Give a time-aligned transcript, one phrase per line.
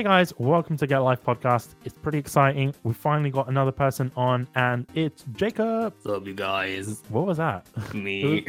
[0.00, 1.74] Hey guys, welcome to Get Life Podcast.
[1.84, 2.74] It's pretty exciting.
[2.84, 5.92] We finally got another person on, and it's Jacob.
[5.92, 7.02] What's up, you guys?
[7.10, 7.66] What was that?
[7.94, 8.46] Me.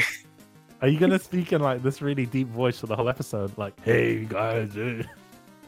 [0.82, 3.52] Are you gonna speak in like this really deep voice for the whole episode?
[3.58, 4.78] Like, hey guys.
[4.78, 5.04] eh."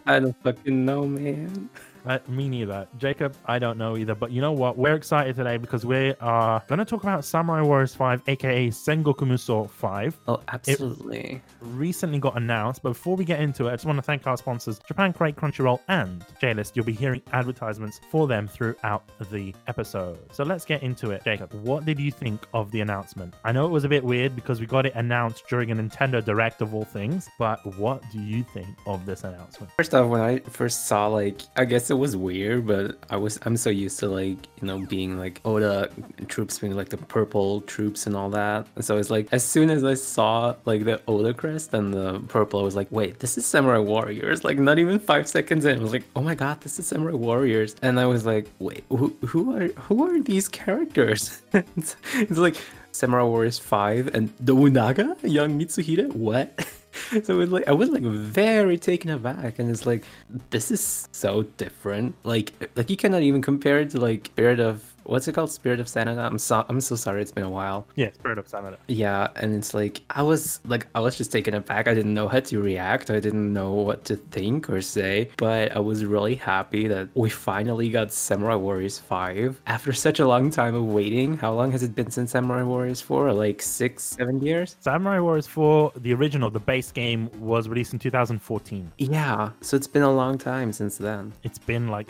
[0.05, 1.69] I don't fucking know, man.
[2.05, 2.87] Uh, me neither.
[2.97, 4.15] Jacob, I don't know either.
[4.15, 4.77] But you know what?
[4.77, 9.21] We're excited today because we are going to talk about Samurai Warriors 5, aka Sengoku
[9.21, 10.19] Musou 5.
[10.27, 11.41] Oh, absolutely.
[11.61, 12.83] Recently got announced.
[12.83, 15.35] But before we get into it, I just want to thank our sponsors, Japan Crate,
[15.35, 16.75] Crunchyroll, and JList.
[16.75, 20.19] You'll be hearing advertisements for them throughout the episode.
[20.33, 21.23] So let's get into it.
[21.23, 23.33] Jacob, what did you think of the announcement?
[23.43, 26.23] I know it was a bit weird because we got it announced during a Nintendo
[26.23, 27.29] Direct of all things.
[27.39, 29.71] But what do you think of this announcement?
[29.77, 33.39] First off, when I first saw like, I guess it was weird, but I was
[33.43, 35.89] I'm so used to like you know being like Oda
[36.27, 38.67] troops being like the purple troops and all that.
[38.75, 42.19] And so it's like as soon as I saw like the Oda crest and the
[42.27, 44.43] purple, I was like, wait, this is Samurai Warriors.
[44.43, 47.15] Like not even five seconds in, I was like, oh my god, this is Samurai
[47.15, 47.75] Warriors.
[47.81, 51.41] And I was like, wait, who who are who are these characters?
[51.53, 52.57] it's, it's like
[52.91, 56.13] Samurai Warriors 5 and Nobunaga, young Mitsuhide?
[56.13, 56.67] What?
[57.23, 60.03] so it like I was like very taken aback and it's like
[60.49, 62.15] this is so different.
[62.23, 65.51] Like like you cannot even compare it to like Spirit of what's it called?
[65.51, 66.25] Spirit of Sanada.
[66.25, 67.87] I'm so I'm so sorry, it's been a while.
[67.95, 68.77] Yeah, Spirit of Sanada.
[68.87, 71.87] Yeah, and it's like I was like I was just taken aback.
[71.87, 73.09] I didn't know how to react.
[73.09, 75.29] I didn't know what to think or say.
[75.37, 80.27] But I was really happy that we finally got Samurai Warriors 5 after such a
[80.27, 81.37] long time of waiting.
[81.37, 83.33] How long has it been since Samurai Warriors 4?
[83.33, 84.75] Like six, seven years?
[84.79, 88.91] Samurai Warriors 4, the original, the base game, was released in 2014.
[88.97, 89.49] Yeah.
[89.61, 91.33] So it's been a long time since then.
[91.43, 92.07] It's been like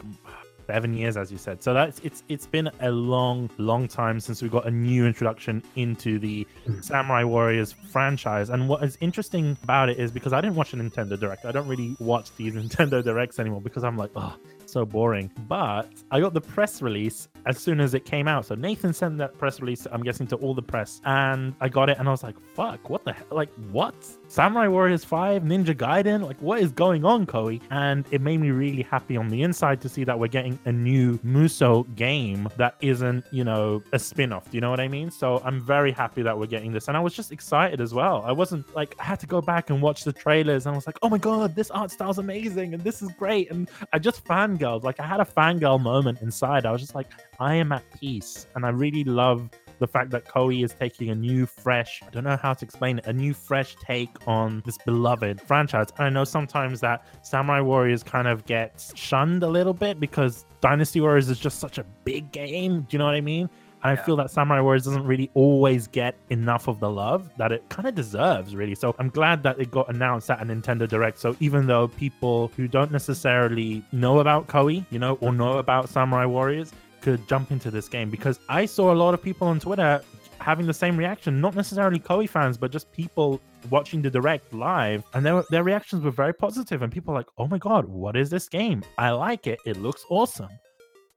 [0.66, 1.64] seven years, as you said.
[1.64, 5.64] So that's it's it's been a long, long time since we got a new introduction
[5.76, 6.84] into the mm.
[6.84, 8.50] Samurai Warriors franchise.
[8.50, 11.46] And what is interesting about it is because I didn't watch a Nintendo Direct.
[11.46, 15.32] I don't really watch these Nintendo Directs anymore because I'm like, oh, so boring.
[15.48, 18.46] But I got the press release as soon as it came out.
[18.46, 21.02] So Nathan sent that press release, I'm guessing, to all the press.
[21.06, 23.28] And I got it and I was like, fuck, what the hell?
[23.32, 23.96] Like, what?
[24.34, 26.26] Samurai Warriors 5, Ninja Gaiden?
[26.26, 27.62] Like, what is going on, Koei?
[27.70, 30.72] And it made me really happy on the inside to see that we're getting a
[30.72, 34.50] new Muso game that isn't, you know, a spin off.
[34.50, 35.12] Do you know what I mean?
[35.12, 36.88] So I'm very happy that we're getting this.
[36.88, 38.24] And I was just excited as well.
[38.26, 40.88] I wasn't like, I had to go back and watch the trailers and I was
[40.88, 43.52] like, oh my God, this art style's amazing and this is great.
[43.52, 44.82] And I just fangirled.
[44.84, 46.66] Like, I had a fangirl moment inside.
[46.66, 48.48] I was just like, I am at peace.
[48.56, 49.52] And I really love
[49.84, 53.00] the fact that Koei is taking a new, fresh, I don't know how to explain
[53.00, 55.88] it, a new, fresh take on this beloved franchise.
[55.98, 60.46] And I know sometimes that Samurai Warriors kind of gets shunned a little bit because
[60.62, 62.84] Dynasty Warriors is just such a big game.
[62.84, 63.50] Do you know what I mean?
[63.84, 67.52] And I feel that Samurai Warriors doesn't really always get enough of the love that
[67.52, 68.76] it kind of deserves, really.
[68.76, 71.20] So I'm glad that it got announced at a Nintendo Direct.
[71.20, 75.90] So even though people who don't necessarily know about Koei, you know, or know about
[75.90, 76.72] Samurai Warriors,
[77.04, 80.02] could jump into this game because I saw a lot of people on Twitter
[80.40, 85.04] having the same reaction, not necessarily Koei fans, but just people watching the direct live,
[85.14, 88.16] and their their reactions were very positive, and people were like, "Oh my god, what
[88.16, 88.84] is this game?
[88.98, 89.60] I like it.
[89.66, 90.50] It looks awesome."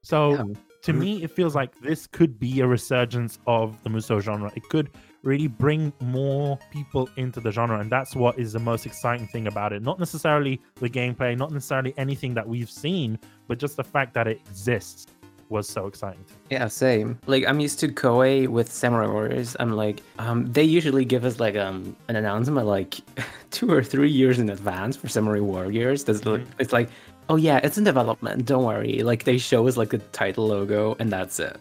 [0.01, 0.43] So Yeah.
[0.83, 4.51] to me, it feels like this could be a resurgence of the Muso genre.
[4.55, 4.89] It could
[5.23, 9.47] really bring more people into the genre, and that's what is the most exciting thing
[9.47, 9.81] about it.
[9.81, 14.27] Not necessarily the gameplay, not necessarily anything that we've seen, but just the fact that
[14.27, 15.07] it exists
[15.49, 16.23] was so exciting.
[16.49, 17.19] Yeah, same.
[17.25, 19.55] Like I'm used to Koei with Samurai Warriors.
[19.59, 22.95] I'm like, um, they usually give us like um an announcement like
[23.51, 26.03] two or three years in advance for Samurai Warriors.
[26.03, 26.89] That's like, it's like,
[27.29, 28.45] oh yeah, it's in development.
[28.45, 29.03] Don't worry.
[29.03, 31.57] Like they show us like the title logo and that's it.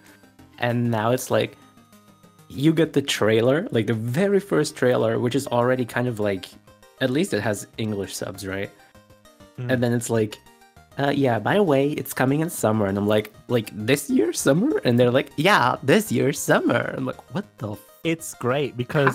[0.58, 1.56] And now it's like,
[2.48, 6.46] you get the trailer, like the very first trailer, which is already kind of like,
[7.00, 8.70] at least it has English subs, right?
[9.58, 9.72] Mm.
[9.72, 10.38] And then it's like,
[10.98, 12.86] uh, yeah, by the way, it's coming in summer.
[12.86, 14.80] And I'm like, like this year summer?
[14.84, 16.94] And they're like, yeah, this year summer.
[16.96, 19.14] I'm like, what the f- It's great because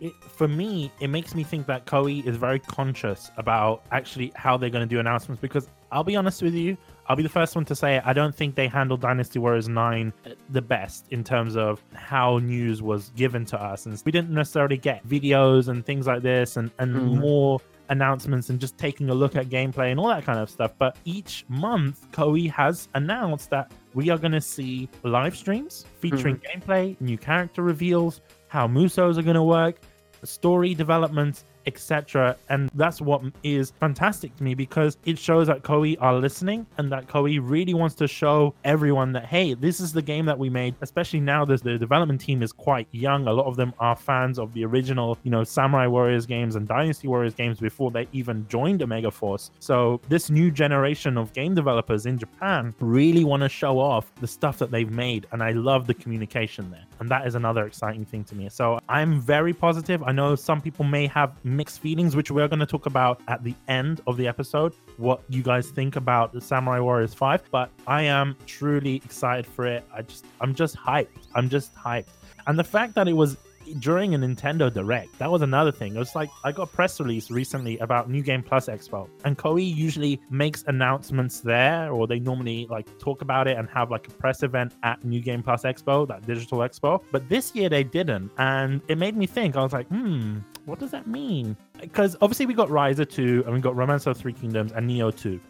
[0.00, 4.56] it, for me, it makes me think that Koei is very conscious about actually how
[4.56, 5.40] they're going to do announcements.
[5.40, 6.76] Because I'll be honest with you,
[7.08, 8.02] I'll be the first one to say it.
[8.06, 10.12] I don't think they handled Dynasty Warriors 9
[10.50, 13.86] the best in terms of how news was given to us.
[13.86, 17.18] And we didn't necessarily get videos and things like this and, and Mhm.
[17.20, 20.72] more announcements and just taking a look at gameplay and all that kind of stuff.
[20.78, 26.36] But each month, Koei has announced that we are going to see live streams featuring
[26.36, 26.60] mm-hmm.
[26.60, 29.80] gameplay, new character reveals, how Musos are going to work,
[30.24, 32.36] story development, etc.
[32.48, 36.90] And that's what is fantastic to me because it shows that Koei are listening and
[36.92, 40.50] that Koei really wants to show everyone that hey, this is the game that we
[40.50, 40.74] made.
[40.80, 43.26] Especially now that the development team is quite young.
[43.26, 46.66] A lot of them are fans of the original, you know, Samurai Warriors games and
[46.66, 49.50] Dynasty Warriors games before they even joined Omega Force.
[49.60, 54.26] So this new generation of game developers in Japan really want to show off the
[54.26, 56.84] stuff that they've made, and I love the communication there.
[57.02, 58.48] And that is another exciting thing to me.
[58.48, 60.04] So I'm very positive.
[60.04, 63.42] I know some people may have mixed feelings, which we're going to talk about at
[63.42, 67.70] the end of the episode, what you guys think about the Samurai Warriors 5, but
[67.88, 69.84] I am truly excited for it.
[69.92, 71.08] I just I'm just hyped.
[71.34, 72.06] I'm just hyped.
[72.46, 73.36] And the fact that it was
[73.78, 75.18] during a Nintendo Direct.
[75.18, 75.94] That was another thing.
[75.94, 79.36] It was like I got a press release recently about New Game Plus Expo, and
[79.36, 84.08] Koei usually makes announcements there, or they normally like talk about it and have like
[84.08, 87.02] a press event at New Game Plus Expo, that digital expo.
[87.10, 89.56] But this year they didn't, and it made me think.
[89.56, 91.56] I was like, hmm, what does that mean?
[91.80, 95.16] Because obviously we got Ryza 2, and we got Romance of Three Kingdoms and Nioh
[95.16, 95.40] 2.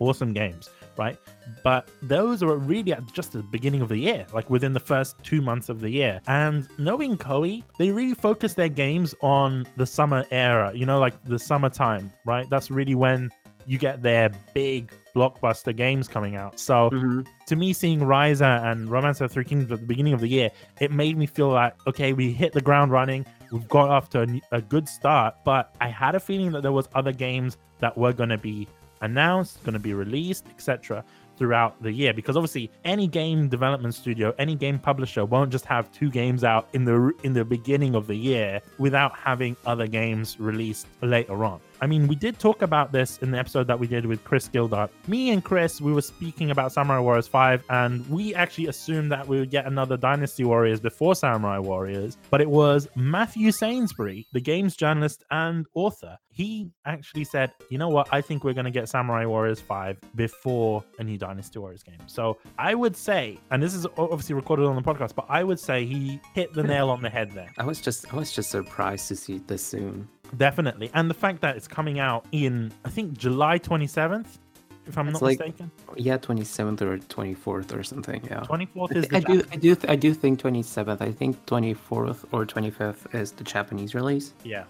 [0.00, 1.18] Awesome games right?
[1.62, 5.16] But those are really at just the beginning of the year, like within the first
[5.22, 6.20] two months of the year.
[6.26, 11.14] And knowing Koei, they really focus their games on the summer era, you know, like
[11.24, 12.48] the summertime, right?
[12.50, 13.30] That's really when
[13.66, 16.60] you get their big blockbuster games coming out.
[16.60, 17.20] So Mm-hmm.
[17.46, 20.50] to me, seeing Ryza and Romance of Three Kingdoms at the beginning of the year,
[20.80, 23.24] it made me feel like, okay, we hit the ground running.
[23.50, 26.72] We've got off to a, a good start, but I had a feeling that there
[26.72, 28.68] was other games that were going to be
[29.04, 31.04] announced, going to be released, etc.
[31.36, 35.90] throughout the year because obviously any game development studio, any game publisher won't just have
[35.92, 40.38] two games out in the in the beginning of the year without having other games
[40.38, 41.60] released later on.
[41.84, 44.48] I mean, we did talk about this in the episode that we did with Chris
[44.48, 44.88] Gildart.
[45.06, 49.28] Me and Chris, we were speaking about Samurai Warriors 5, and we actually assumed that
[49.28, 54.40] we would get another Dynasty Warriors before Samurai Warriors, but it was Matthew Sainsbury, the
[54.40, 56.16] games journalist and author.
[56.30, 59.98] He actually said, you know what, I think we're going to get Samurai Warriors 5
[60.14, 62.00] before a new Dynasty Warriors game.
[62.06, 65.60] So I would say, and this is obviously recorded on the podcast, but I would
[65.60, 66.68] say he hit the hmm.
[66.68, 67.52] nail on the head there.
[67.58, 70.08] I was just I was just surprised to see this soon.
[70.36, 70.90] Definitely.
[70.94, 74.26] And the fact that it's coming out in, I think, July 27th,
[74.86, 75.70] if I'm It's not like- mistaken.
[75.96, 78.20] Yeah, twenty seventh or twenty fourth or something.
[78.24, 78.40] Yeah.
[78.40, 81.00] 24th I, is th- the I do, I do, th- I do think twenty seventh.
[81.00, 84.34] I think twenty fourth or twenty fifth is the Japanese release.
[84.44, 84.64] Yeah.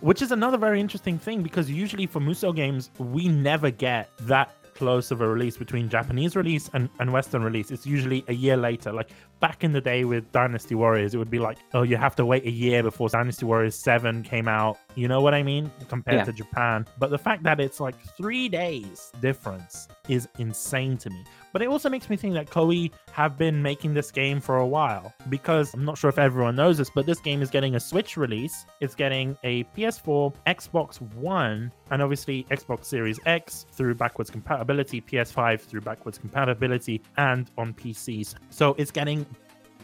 [0.00, 4.54] Which is another very interesting thing because usually for Muso games, we never get that
[4.80, 7.70] close of a release between Japanese release and, and Western release.
[7.70, 8.90] It's usually a year later.
[8.92, 12.16] Like back in the day with Dynasty Warriors, it would be like, oh, you have
[12.16, 14.78] to wait a year before Dynasty Warriors 7 came out.
[14.94, 15.70] You know what I mean?
[15.90, 16.24] Compared Yeah.
[16.24, 16.86] to Japan.
[16.98, 21.24] But the fact that it's like three days difference is insane to me.
[21.52, 24.66] But it also makes me think that Koei have been making this game for a
[24.66, 27.80] while because I'm not sure if everyone knows this, but this game is getting a
[27.80, 28.66] Switch release.
[28.80, 35.60] It's getting a PS4, Xbox One, and obviously Xbox Series X through backwards compatibility, PS5
[35.60, 38.34] through backwards compatibility, and on PCs.
[38.50, 39.26] So it's getting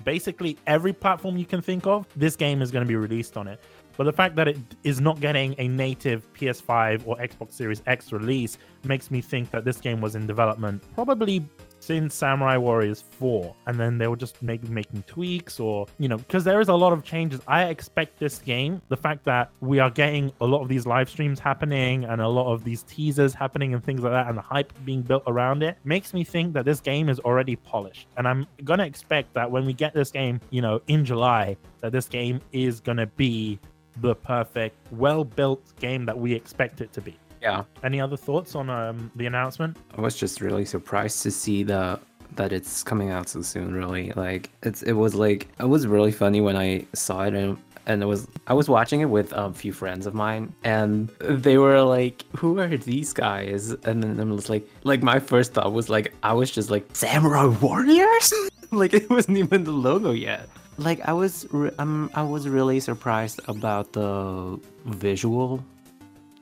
[0.04, 2.06] basically every platform you can think of.
[2.16, 3.60] This game is going to be released on it.
[3.96, 8.12] But the fact that it is not getting a native PS5 or Xbox Series X
[8.12, 11.44] release makes me think that this game was in development probably
[11.80, 13.54] since Samurai Warriors 4.
[13.66, 16.74] And then they were just maybe making tweaks or, you know, because there is a
[16.74, 17.40] lot of changes.
[17.46, 21.08] I expect this game, the fact that we are getting a lot of these live
[21.08, 24.42] streams happening and a lot of these teasers happening and things like that, and the
[24.42, 28.08] hype being built around it, makes me think that this game is already polished.
[28.16, 31.56] And I'm going to expect that when we get this game, you know, in July,
[31.80, 33.60] that this game is going to be
[34.00, 37.16] the perfect, well built game that we expect it to be.
[37.42, 37.64] Yeah.
[37.84, 39.76] Any other thoughts on um, the announcement?
[39.96, 42.00] I was just really surprised to see the
[42.34, 43.72] that it's coming out so soon.
[43.74, 47.58] Really, like it's it was like it was really funny when I saw it and.
[47.88, 51.56] And it was I was watching it with a few friends of mine, and they
[51.56, 55.72] were like, "Who are these guys?" And then I was like, "Like my first thought
[55.72, 58.34] was like I was just like Samurai Warriors,
[58.72, 62.80] like it wasn't even the logo yet." Like I was, re- um, I was really
[62.80, 65.62] surprised about the visual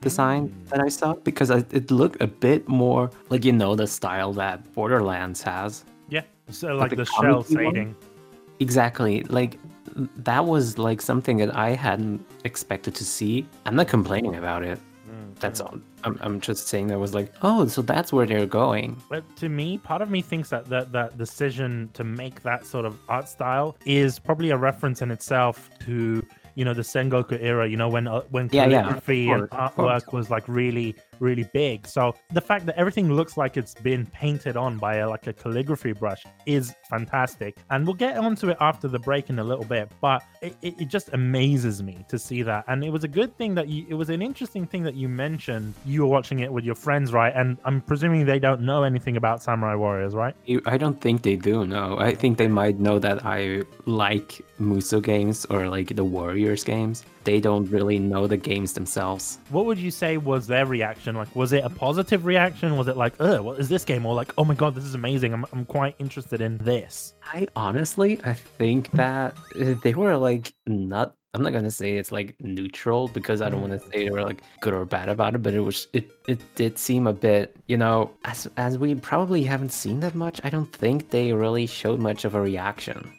[0.01, 0.69] design Mm.
[0.69, 4.33] that I saw because I, it looked a bit more like you know the style
[4.33, 5.83] that Borderlands has.
[6.09, 6.21] Yeah.
[6.49, 7.95] So like the the shell one?
[8.59, 9.57] Exactly, like
[10.17, 13.45] that was like something that I hadn't expected to see.
[13.65, 14.79] I'm not complaining about it.
[15.45, 15.79] That's all.
[16.03, 19.01] I'm, I'm just saying that was like, oh, so that's where they're going.
[19.09, 22.85] But to me, part of me thinks that, that that decision to make that sort
[22.85, 26.25] of art style is probably a reference in itself to
[26.55, 27.67] you know the Sengoku era.
[27.67, 31.49] You know when uh, when Yeah, yeah, calligraphy and course, artwork was like really really
[31.53, 31.87] big.
[31.87, 35.33] So the fact that everything looks like it's been painted on by a, like a
[35.33, 37.57] calligraphy brush is fantastic.
[37.69, 40.81] And we'll get onto it after the break in a little bit, but it, it,
[40.81, 42.65] it just amazes me to see that.
[42.67, 45.07] And it was a good thing that you, it was an interesting thing that you
[45.07, 45.73] mentioned.
[45.85, 47.33] You were watching it with your friends, right?
[47.35, 50.35] And I'm presuming they don't know anything about Samurai Warriors, right?
[50.65, 51.65] I don't think they do.
[51.65, 56.63] No, I think they might know that I like Musou games or like the Warriors
[56.63, 57.03] games.
[57.25, 59.39] They don't really know the games themselves.
[59.49, 61.15] What would you say was their reaction?
[61.15, 62.77] Like, was it a positive reaction?
[62.77, 64.93] Was it like, "Ugh, what is this game?" Or like, "Oh my god, this is
[64.93, 65.33] amazing!
[65.33, 70.53] I'm, I'm quite interested in this." I honestly, I think that uh, they were like
[70.67, 71.15] not.
[71.33, 74.23] I'm not gonna say it's like neutral because I don't want to say they were
[74.23, 77.57] like good or bad about it, but it was it it did seem a bit,
[77.65, 80.39] you know, as as we probably haven't seen that much.
[80.43, 83.11] I don't think they really showed much of a reaction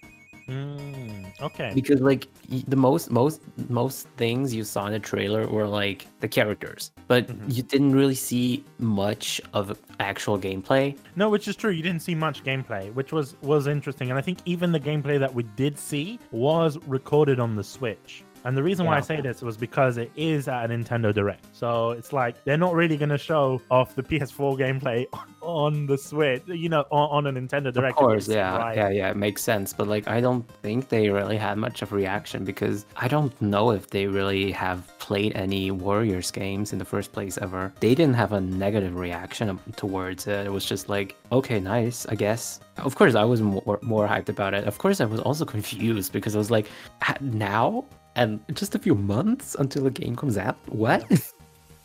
[0.48, 1.72] Mm, okay.
[1.74, 2.28] because like
[2.68, 7.26] the most most most things you saw in the trailer were like the characters, but
[7.26, 7.56] Mhm.
[7.56, 10.96] you didn't really see much of actual gameplay.
[11.16, 11.72] No, which is true.
[11.72, 15.18] You didn't see much gameplay, which was was interesting, and I think even the gameplay
[15.18, 18.22] that we did see was recorded on the Switch.
[18.46, 21.44] And the reason why I say this was because it is at a Nintendo Direct,
[21.52, 25.04] so it's like they're not really going to show off the PS4 gameplay
[25.42, 27.98] on the Switch, you know, on, on a Nintendo Direct.
[27.98, 28.76] Of course, yeah, right.
[28.76, 29.72] yeah, yeah, it makes sense.
[29.72, 33.34] But like, I don't think they really had much of a reaction because I don't
[33.42, 37.72] know if they really have played any Warriors games in the first place ever.
[37.80, 40.46] They didn't have a negative reaction towards it.
[40.46, 42.60] It was just like, okay, nice, I guess.
[42.76, 44.68] Of course, I was more more hyped about it.
[44.68, 46.68] Of course, I was also confused because I was like,
[47.02, 47.84] "Ah, now
[48.16, 50.56] and just a few months until the game comes out.
[50.66, 51.04] What?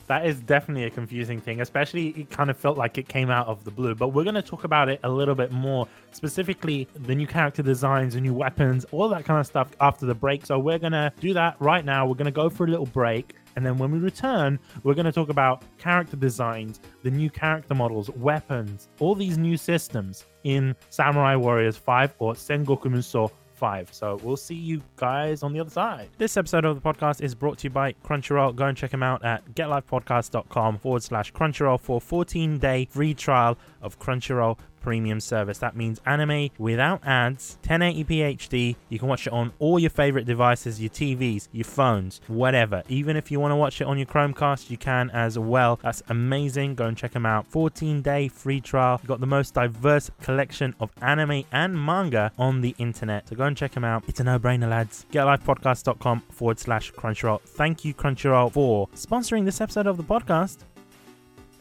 [0.07, 3.47] That is definitely a confusing thing, especially it kind of felt like it came out
[3.47, 3.95] of the blue.
[3.95, 7.63] But we're going to talk about it a little bit more, specifically the new character
[7.63, 10.45] designs, the new weapons, all that kind of stuff after the break.
[10.45, 12.05] So we're going to do that right now.
[12.05, 13.35] We're going to go for a little break.
[13.55, 17.73] And then when we return, we're going to talk about character designs, the new character
[17.73, 23.31] models, weapons, all these new systems in Samurai Warriors 5 or Sengoku Musou
[23.61, 23.93] 5.
[23.93, 26.09] So we'll see you guys on the other side.
[26.17, 28.55] This episode of the podcast is brought to you by Crunchyroll.
[28.55, 33.59] Go and check them out at getlifepodcast.com forward slash Crunchyroll for 14 day free trial
[33.83, 35.59] of Crunchyroll premium service.
[35.59, 38.75] That means anime without ads, 1080p HD.
[38.89, 42.83] You can watch it on all your favorite devices, your TVs, your phones, whatever.
[42.89, 45.79] Even if you want to watch it on your Chromecast, you can as well.
[45.81, 46.75] That's amazing.
[46.75, 47.47] Go and check them out.
[47.47, 48.99] 14 day free trial.
[49.01, 53.29] You've got the most diverse collection of anime and manga on the internet.
[53.29, 54.03] So go and check them out.
[54.07, 55.05] It's a no brainer, lads.
[55.11, 57.41] GetLifePodcast.com forward slash Crunchyroll.
[57.41, 60.70] Thank you, Crunchyroll, for sponsoring this episode of the podcast.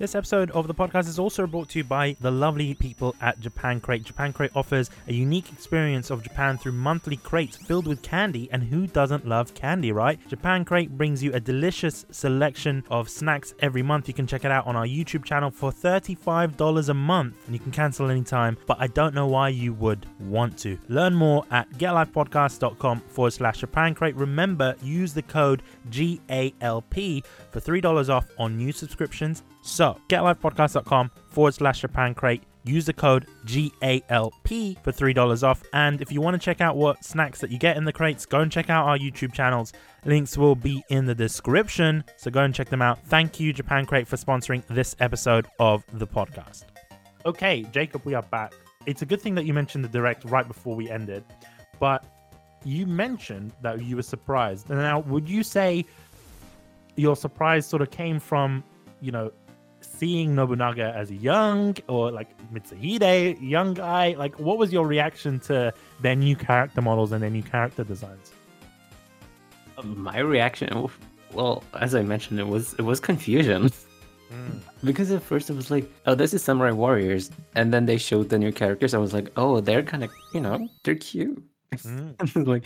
[0.01, 3.39] This episode of the podcast is also brought to you by the lovely people at
[3.39, 4.03] Japan Crate.
[4.03, 8.63] Japan Crate offers a unique experience of Japan through monthly crates filled with candy, and
[8.63, 10.19] who doesn't love candy, right?
[10.27, 14.09] Japan Crate brings you a delicious selection of snacks every month.
[14.09, 17.61] You can check it out on our YouTube channel for $35 a month, and you
[17.61, 20.79] can cancel anytime, but I don't know why you would want to.
[20.89, 24.17] Learn more at getlifepodcast.com forward slash Japan Crate.
[24.17, 29.43] Remember, use the code GALP for $3 off on new subscriptions.
[29.63, 32.43] So, getlifepodcast.com forward slash Japan Crate.
[32.65, 35.63] Use the code GALP for $3 off.
[35.73, 38.27] And if you want to check out what snacks that you get in the crates,
[38.27, 39.73] go and check out our YouTube channels.
[40.05, 42.05] Links will be in the description.
[42.17, 43.03] So go and check them out.
[43.07, 46.65] Thank you, Japan Crate, for sponsoring this episode of the podcast.
[47.25, 48.53] Okay, Jacob, we are back.
[48.87, 51.25] It's a good thing that you mentioned the direct right before we ended,
[51.79, 52.05] but
[52.65, 54.71] you mentioned that you were surprised.
[54.71, 55.85] And Now, would you say
[56.97, 58.65] your surprise sort of came from,
[59.01, 59.33] you know,
[60.01, 64.15] seeing Nobunaga as a young or like Mitsuhide, young guy?
[64.17, 68.33] Like, what was your reaction to their new character models and their new character designs?
[69.85, 70.89] My reaction,
[71.33, 73.71] well, as I mentioned, it was it was confusion.
[74.85, 78.29] Because at first it was like, oh, this is Samurai Warriors, and then they showed
[78.29, 78.95] the new characters.
[78.95, 81.43] I was like, oh, they're kind of, you know, they're cute.
[81.75, 82.47] Mm.
[82.53, 82.65] like,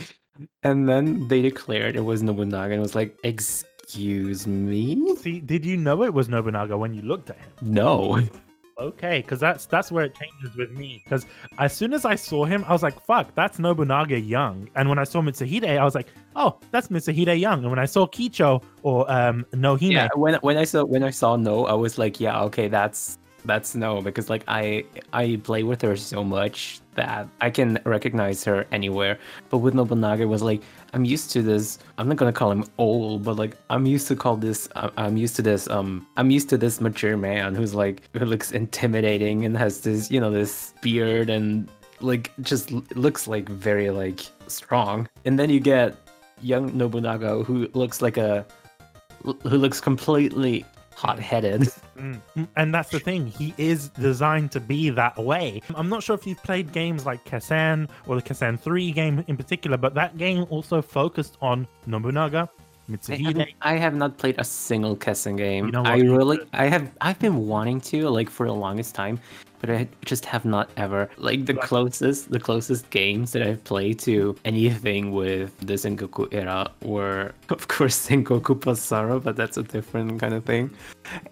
[0.63, 5.65] and then they declared it was Nobunaga, and it was like, excuse me, See, did
[5.65, 7.51] you know it was Nobunaga when you looked at him?
[7.63, 8.21] no.
[8.77, 11.01] Okay, because that's that's where it changes with me.
[11.05, 11.27] Because
[11.59, 14.99] as soon as I saw him, I was like, "Fuck, that's Nobunaga young." And when
[14.99, 18.61] I saw Mitsuhide, I was like, "Oh, that's Mitsuhide young." And when I saw Kicho
[18.83, 22.19] or um Nohime, Yeah, when when I saw when I saw no, I was like,
[22.19, 27.29] yeah, okay, that's that's no, because like I I play with her so much that
[27.41, 29.19] I can recognize her anywhere.
[29.51, 31.79] But with Nobunaga, was like I'm used to this.
[31.99, 34.69] I'm not gonna call him old, but like I'm used to call this.
[34.77, 35.69] I- I'm used to this.
[35.69, 40.11] Um, I'm used to this mature man who's like who looks intimidating and has this,
[40.11, 41.69] you know, this beard and
[42.01, 45.09] like just looks like very like strong.
[45.25, 45.97] And then you get
[46.41, 48.47] young Nobunaga who looks like a
[49.23, 51.69] who looks completely hot headed.
[51.97, 52.49] Mm.
[52.57, 53.27] And that's the thing.
[53.27, 55.61] He is designed to be that way.
[55.75, 59.37] I'm not sure if you've played games like Kessen or the Kessen 3 game in
[59.37, 62.49] particular, but that game also focused on Nobunaga,
[62.91, 63.55] Mitsuhide.
[63.63, 65.67] I, I have not played a single Kessen game.
[65.67, 65.83] You know?
[65.85, 69.19] I really, I have, I've been wanting to like for the longest time,
[69.67, 73.99] but I just have not ever like the closest, the closest games that I've played
[74.01, 80.21] to anything with the Sengoku era were, of course, Sengoku Basara, but that's a different
[80.21, 80.71] kind of thing,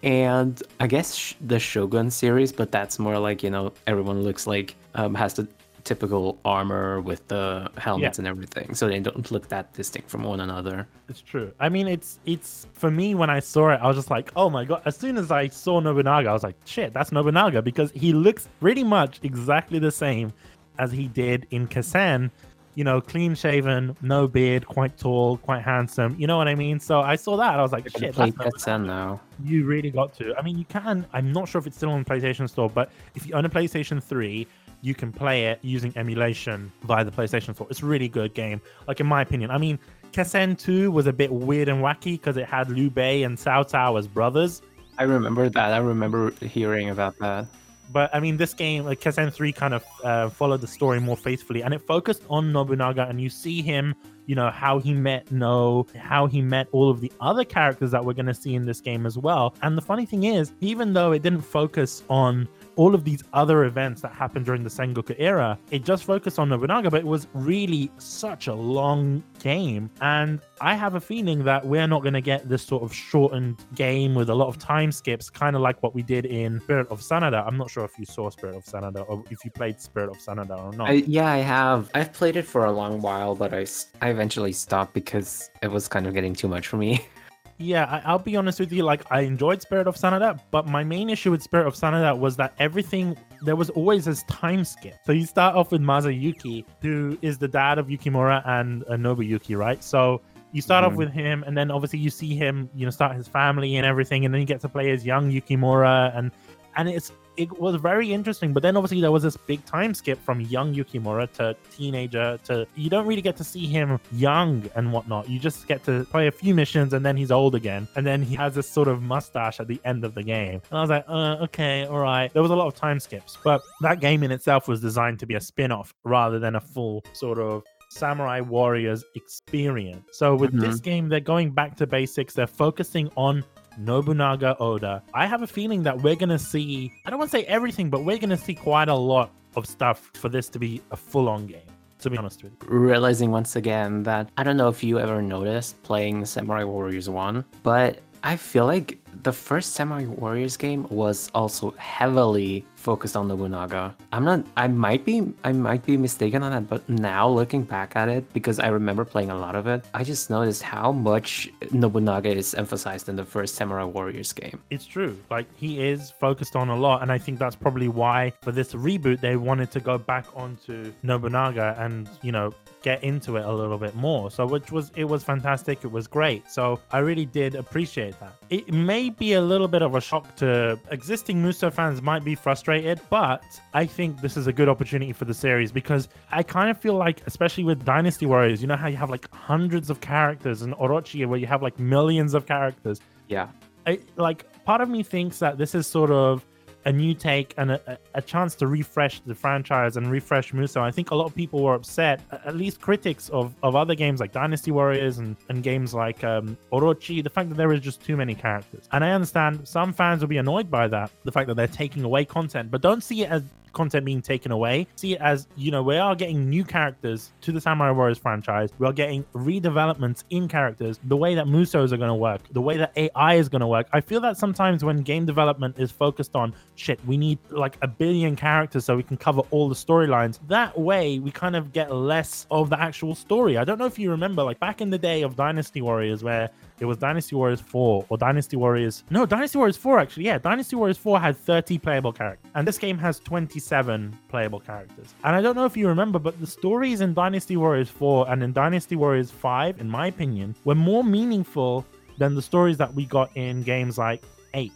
[0.03, 4.77] and I guess the Shogun series, but that's more like you know everyone looks like
[4.95, 5.47] um, has the
[5.85, 10.41] typical armor with the helmets and everything, so they don't look that distinct from one
[10.41, 10.87] another.
[11.09, 11.53] It's true.
[11.61, 14.49] I mean, it's it's for me when I saw it, I was just like, oh
[14.51, 14.83] my god!
[14.85, 18.49] As soon as I saw Nobunaga, I was like, shit, that's Nobunaga because he looks
[18.61, 20.33] pretty much exactly the same
[20.79, 22.31] as he did in Kessen.
[22.75, 26.17] You know, clean shaven, no beard, quite tall, quite handsome.
[26.19, 26.81] You know what I mean?
[26.81, 29.21] So I saw that, I was like, shit, play that's now.
[29.45, 30.35] you really got to.
[30.39, 31.07] I mean, you can.
[31.13, 34.03] I'm not sure if it's still on PlayStation Store, but if you own a PlayStation
[34.03, 34.47] 3,
[34.83, 37.69] you can play it using emulation via the PlayStation 4.
[37.71, 39.51] It's a really good game, like in my opinion.
[39.51, 39.79] I mean,
[40.13, 43.65] Kessen 2 was a bit weird and wacky because it had Liu Bei and Cao
[43.71, 44.61] Cao as brothers.
[44.99, 45.73] I remember that.
[45.73, 47.47] I remember hearing about that.
[47.93, 51.17] But I mean, this game, like Kessen 3, kind of uh, followed the story more
[51.17, 53.95] faithfully, and it focused on Nobunaga, and you see him,
[54.27, 58.05] you know, how he met No, how he met all of the other characters that
[58.05, 59.55] we're going to see in this game as well.
[59.63, 63.65] And the funny thing is, even though it didn't focus on all of these other
[63.65, 67.27] events that happened during the Sengoku era, it just focused on Nobunaga, but it was
[67.35, 69.91] really such a long game.
[70.01, 73.59] And I have a feeling that we're not going to get this sort of shortened
[73.75, 76.89] game with a lot of time skips, kind of like what we did in Spirit
[76.91, 77.47] of Sanada.
[77.47, 80.19] I'm not sure if you saw Spirit of Sanada or if you played Spirit of
[80.19, 80.91] Sanada or not.
[80.91, 81.91] I, yeah, I have.
[81.95, 83.67] I've played it for a long while, but I,
[84.01, 87.07] I eventually stopped because it was kind of getting too much for me.
[87.63, 88.83] Yeah, I, I'll be honest with you.
[88.83, 92.37] Like, I enjoyed Spirit of Sanada, but my main issue with Spirit of Sanada was
[92.37, 94.97] that everything there was always this time skip.
[95.07, 99.57] So you start off with Masayuki, who is the dad of Yukimura and uh, Nobuyuki,
[99.57, 99.83] right?
[99.83, 100.21] So
[100.53, 100.97] you start off Mhm.
[100.97, 104.25] with him, and then obviously you see him, you know, start his family and everything,
[104.25, 106.31] and then you get to play as young Yukimura, and
[106.77, 108.53] and it's it was very interesting.
[108.53, 112.67] But then obviously there was this big time skip from young Yukimura to teenager to
[112.75, 115.29] you don't really get to see him young and whatnot.
[115.29, 118.23] You just get to play a few missions and then he's old again, and then
[118.23, 120.61] he has this sort of mustache at the end of the game.
[120.71, 122.33] And I was like, uh, okay, all right.
[122.33, 125.27] There was a lot of time skips, but that game in itself was designed to
[125.27, 130.03] be a spin-off rather than a full sort of samurai warriors experience.
[130.13, 132.33] So with this game, they're going back to basics.
[132.33, 133.45] They're focusing on
[133.79, 135.03] Nobunaga Oda.
[135.15, 138.05] I have a feeling that we're gonna see, I don't want to say everything, but
[138.05, 141.61] we're gonna see quite a lot of stuff for this to be a full-on game.
[142.01, 142.69] To be honest with you.
[142.69, 147.45] Realizing once again that I don't know if you ever noticed playing Samurai Warriors 1,
[147.63, 153.95] but I feel like the first Samurai Warriors game was also heavily focused on Nobunaga.
[154.13, 157.97] I'm not I might be I might be mistaken on that, but now looking back
[157.97, 161.49] at it, because I remember playing a lot of it, I just noticed how much
[161.71, 164.59] Nobunaga is emphasized in the first Samurai Warriors game.
[164.71, 165.17] It's true.
[165.31, 168.75] Like he is focused on a lot, and I think that's probably why for this
[168.75, 173.53] reboot they wanted to go back onto Nobunaga and you know get into it a
[173.53, 174.31] little bit more.
[174.31, 175.85] So which was it was fantastic.
[175.85, 176.51] It was great.
[176.51, 178.35] So I really did appreciate that.
[178.51, 182.35] It may be a little bit of a shock to existing Muso fans might be
[182.35, 182.72] frustrated,
[183.11, 183.43] but
[183.75, 186.95] I think this is a good opportunity for the series because I kind of feel
[186.95, 190.75] like especially with Dynasty Warriors, you know how you have like hundreds of characters and
[190.75, 193.01] Orochi where you have like millions of characters.
[193.29, 193.49] Yeah.
[193.87, 196.45] I, like part of me thinks that this is sort of
[196.85, 200.81] a new take and a, a- chance to refresh the franchise and refresh Muso.
[200.81, 204.21] I think a lot of people were upset, at least critics of, of other games
[204.21, 208.03] like Dynasty Warriors and, and games like um, Orochi, the fact that there is just
[208.03, 208.89] too many characters.
[208.93, 212.05] And I understand some fans will be annoyed by that, the fact that they're taking
[212.05, 214.87] away content, but don't see it as content being taken away.
[214.97, 218.71] See it as, you know, we are getting new characters to the Samurai Warriors franchise.
[218.79, 222.61] We are getting redevelopments in characters, the way that Musos are going to work, the
[222.61, 223.89] way that AI is going to work.
[223.93, 227.89] I feel that sometimes when game development is focused on shit, we need like a
[227.89, 230.39] billion characters so we can cover all the storylines.
[230.49, 233.57] That way, we kind of get less of the actual story.
[233.57, 236.51] I don't know if you remember, like back in the day of Dynasty Warriors, where
[236.83, 239.05] it was Dynasty Warriors 4 or Dynasty Warriors.
[239.09, 240.25] No, Dynasty Warriors 4 actually.
[240.25, 242.51] Yeah, Dynasty Warriors 4 had 30 playable characters.
[242.57, 245.15] And this game has 27 playable characters.
[245.23, 248.43] And I don't know if you remember, but the stories in Dynasty Warriors 4 and
[248.43, 251.87] in Dynasty Warriors 5, in my opinion, were more meaningful
[252.19, 254.73] than the stories that we got in games like 8,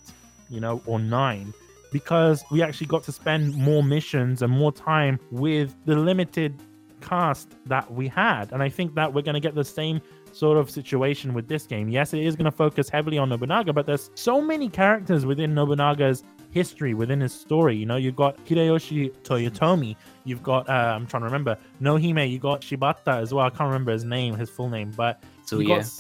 [0.49, 1.53] you know, or 9
[1.91, 6.55] because we actually got to spend more missions and more time with the limited
[7.01, 8.53] cast that we had.
[8.53, 10.01] And I think that we're going to get the same
[10.37, 11.89] sort of situation with this game.
[11.89, 15.55] Yes, it is going to focus heavily on Nobunaga, but there's so many characters within
[15.55, 17.77] Nobunaga's history, within his story.
[17.77, 22.39] You know, you've got Hideyoshi Toyotomi, you've got, uh, I'm trying to remember, Nohime, you
[22.39, 23.47] got Shibata as well.
[23.47, 25.91] I can't remember his name, his full name, but So you yeah, got,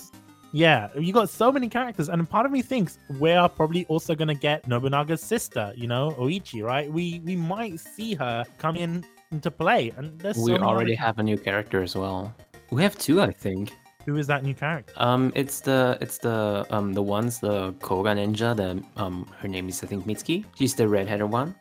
[0.52, 4.34] yeah, you got so many characters, and part of me thinks we're probably also gonna
[4.34, 6.90] get Nobunaga's sister, you know, Oichi, right?
[6.90, 10.94] We we might see her come in into play, and there's so we many already
[10.94, 12.34] have a new character as well.
[12.70, 13.74] We have two, I think.
[14.06, 14.92] Who is that new character?
[14.96, 18.54] Um, it's the it's the um the ones the Koga ninja.
[18.56, 20.44] The um her name is I think Mitsuki.
[20.54, 21.54] She's the redheaded one.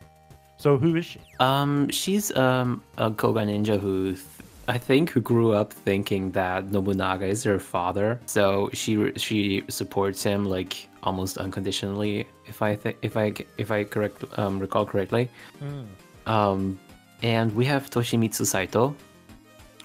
[0.58, 1.20] So who is she?
[1.40, 4.24] Um, she's um a Koga ninja who th-
[4.68, 8.20] I think who grew up thinking that Nobunaga is her father.
[8.26, 12.26] So she she supports him like almost unconditionally.
[12.46, 15.28] If I think if I if I correct um recall correctly.
[16.26, 16.78] Um,
[17.22, 18.94] and we have Toshimitsu Saito,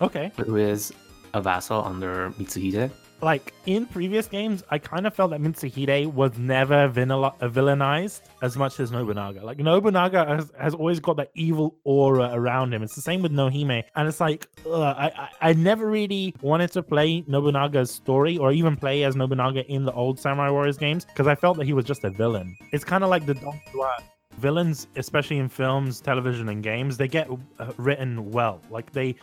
[0.01, 0.91] Okay, who is
[1.33, 2.91] a vassal under Mitsuhide.
[3.21, 8.57] like in previous games, I kind of felt that Mitsuhide was never uh, villainized as
[8.57, 9.45] much as Nobunaga.
[9.45, 12.81] Like Nobunaga has, has always got that evil aura around him.
[12.81, 16.71] It's the same with Nohime, and it's like ugh, I, I I never really wanted
[16.73, 21.05] to play Nobunaga's story or even play as Nobunaga in the old Samurai Warriors games
[21.05, 22.57] because I felt that he was just a villain.
[22.71, 24.01] It's kind of like the Don Juan.
[24.37, 28.61] Villains, especially in films, television, and games, they get uh, written well.
[28.71, 29.15] Like they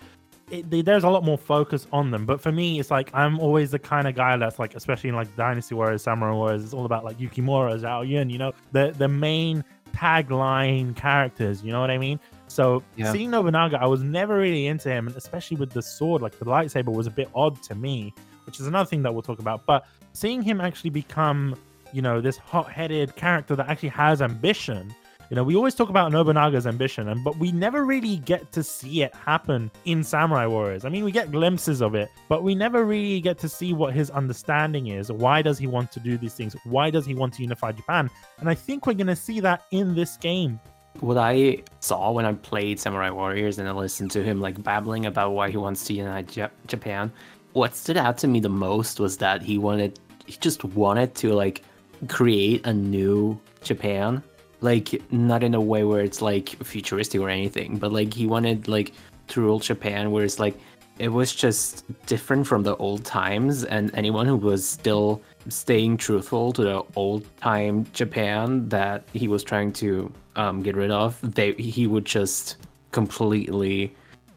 [0.50, 2.26] it, there's a lot more focus on them.
[2.26, 5.16] But for me, it's like I'm always the kind of guy that's like, especially in
[5.16, 8.94] like Dynasty Warriors, Samurai Warriors, it's all about like Yukimura, Zhao Yun, you know, the
[8.96, 11.62] the main tagline characters.
[11.62, 12.18] You know what I mean?
[12.46, 13.12] So Yeah.
[13.12, 16.44] seeing Nobunaga, I was never really into him, and especially with the sword, like the
[16.44, 18.14] lightsaber was a bit odd to me,
[18.46, 19.66] which is another thing that we'll talk about.
[19.66, 21.56] But seeing him actually become,
[21.92, 24.94] you know, this hot-headed character that actually has ambition.
[25.30, 28.62] You know, we always talk about Nobunaga's ambition, and but we never really get to
[28.62, 30.86] see it happen in Samurai Warriors.
[30.86, 33.92] I mean, we get glimpses of it, but we never really get to see what
[33.92, 35.12] his understanding is.
[35.12, 36.56] Why does he want to do these things?
[36.64, 38.08] Why does he want to unify Japan?
[38.40, 40.58] And I think we're gonna see that in this game.
[41.00, 45.06] what I saw when I played Samurai Warriors and I listened to him like babbling
[45.06, 47.12] about why he wants to unite Ja- Japan,
[47.52, 51.34] what stood out to me the most was that he wanted, he just wanted to
[51.34, 51.62] like
[52.08, 54.22] create a new Japan,
[54.60, 58.68] like not in a way where it's like futuristic or anything, but like he wanted
[58.68, 58.92] like
[59.28, 60.58] to rule Japan where it's like
[60.98, 66.52] it was just different from the old times and anyone who was still staying truthful
[66.52, 71.52] to the old time Japan that he was trying to um, get rid of, they
[71.52, 72.56] he would just
[72.90, 73.94] completely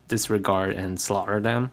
[0.08, 1.72] disregard and slaughter them.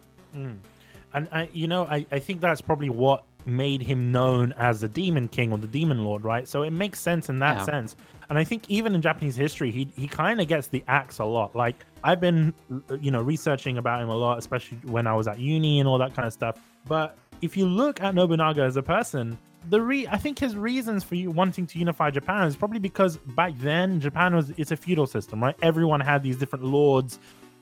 [1.13, 4.87] And I, you know, I, I think that's probably what made him known as the
[4.87, 6.47] Demon King or the Demon Lord, right?
[6.47, 7.63] So it makes sense in that Yeah.
[7.63, 7.95] sense.
[8.29, 11.25] And I think even in Japanese history, he he kind of gets the axe a
[11.25, 11.55] lot.
[11.55, 15.27] Like I've been, uh, you know, researching about him a lot, especially when I was
[15.27, 16.57] at uni and all that kind of stuff.
[16.87, 19.37] But if you look at Nobunaga as a person,
[19.69, 23.17] the re I think his reasons for you wanting to unify Japan is probably because
[23.17, 25.55] back then Japan was it's a feudal system, right?
[25.63, 27.17] Everyone had these different lords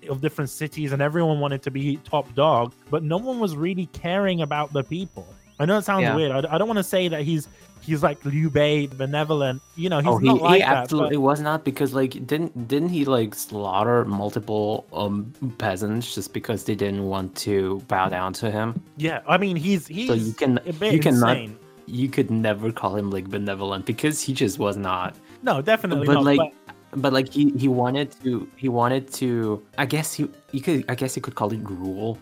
[0.09, 3.87] of different cities and everyone wanted to be top dog, but no one was really
[3.87, 5.25] caring about the people.
[5.59, 6.15] I know it sounds Yeah.
[6.15, 6.31] weird.
[6.31, 7.47] I, I don't want to say that he's
[7.81, 9.61] he's like Liu Bei benevolent.
[9.75, 10.69] You know, he's oh, he, not like he that.
[10.73, 16.33] but- absolutely was not because like didn't didn't he like slaughter multiple um peasants just
[16.33, 18.81] because they didn't want to bow down to him?
[18.97, 21.57] yeah, I mean, he's he's So you can a bit you cannot insane.
[21.85, 25.15] you could never call him like benevolent because he just was not.
[25.43, 26.23] No, definitely but not.
[26.25, 26.53] like but
[27.01, 30.95] but like he he wanted to he wanted to I guess he you could I
[30.95, 32.17] guess you could call it rule,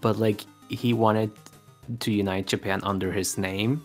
[0.00, 1.30] but like he wanted
[2.00, 3.82] to unite Japan under his name.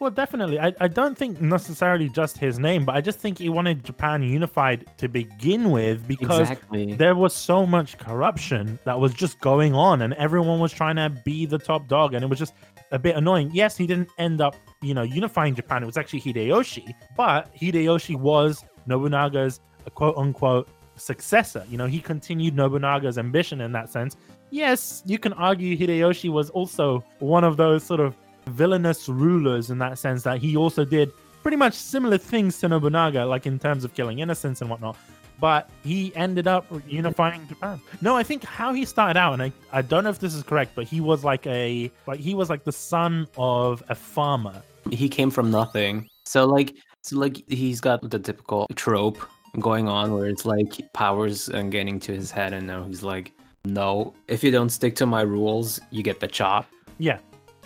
[0.00, 0.58] Well, definitely.
[0.58, 4.22] I, I don't think necessarily just his name, but I just think he wanted Japan
[4.22, 6.94] unified to begin with because exactly.
[6.94, 11.10] there was so much corruption that was just going on and everyone was trying to
[11.22, 12.54] be the top dog and it was just
[12.92, 13.50] a bit annoying.
[13.52, 15.82] Yes, he didn't end up, you know, unifying Japan.
[15.82, 19.60] It was actually Hideyoshi, but Hideyoshi was Nobunaga's
[19.94, 21.64] quote unquote successor.
[21.68, 24.16] You know, he continued Nobunaga's ambition in that sense.
[24.50, 28.14] Yes, you can argue Hideyoshi was also one of those sort of
[28.46, 33.24] villainous rulers in that sense that he also did pretty much similar things to Nobunaga,
[33.24, 34.96] like in terms of killing innocents and whatnot.
[35.38, 37.80] But he ended up unifying Japan.
[38.02, 40.42] No, I think how he started out, and I, I don't know if this is
[40.42, 44.62] correct, but he was like a like he was like the son of a farmer.
[44.90, 46.08] he came from nothing.
[46.26, 49.18] So like so like he's got the typical trope
[49.58, 53.32] going on where it's like powers and getting to his head and now he's like
[53.64, 56.66] no if you don't stick to my rules you get the chop
[56.98, 57.18] Yeah.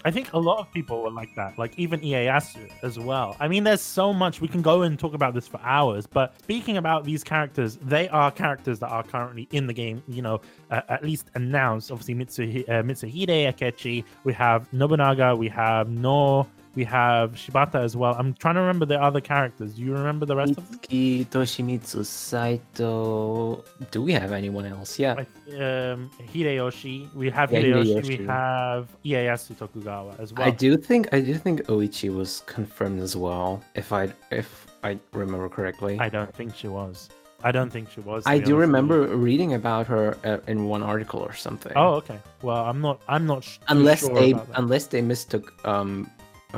[0.07, 3.37] I think a lot of people were like that, like even Ieyasu as well.
[3.41, 6.07] I mean, there's so much we can go and talk about this for hours.
[6.07, 10.03] But speaking about these characters, they are characters that are currently in the game.
[10.07, 11.91] You know, uh, at least announced.
[11.91, 14.05] Obviously, Mitsuhi- uh, Mitsuhide Akechi.
[14.25, 15.35] We have Nobunaga.
[15.35, 16.47] We have No.
[16.75, 18.15] We have Shibata as well.
[18.19, 19.75] I'm trying to remember the other characters.
[19.75, 20.81] Do you remember the rest of them?
[20.81, 23.65] Toshimitsu, Saito.
[23.93, 24.99] Do we have anyone else?
[24.99, 25.13] Yeah.
[25.13, 27.15] Um, Hideyoshi.
[27.15, 28.03] We have Yeah, Hideyoshi.
[28.03, 28.19] Hideyoshi.
[28.19, 30.49] We have Ieyasu Tokugawa as well.
[30.49, 33.63] I do think I do think Oichi was confirmed as well.
[33.75, 35.99] If I if I remember correctly.
[36.01, 37.09] I don't think she was.
[37.45, 38.25] I don't think she was.
[38.27, 38.57] I do honest with you.
[38.57, 41.73] remember reading about her uh, in one article or something.
[41.77, 42.19] Oh, okay.
[42.43, 43.03] Well, I'm not.
[43.07, 43.45] I'm not.
[43.45, 46.11] sh- unless sure they unless they mistook um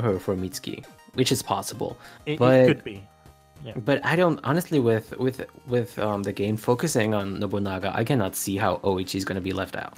[0.03, 1.97] her for Mitsuki, which is possible.
[2.25, 3.03] it, it but- could be.
[3.83, 8.35] But I don't honestly with with with um the game focusing on Nobunaga, I cannot
[8.35, 9.97] see how Oichi is gonna be left out.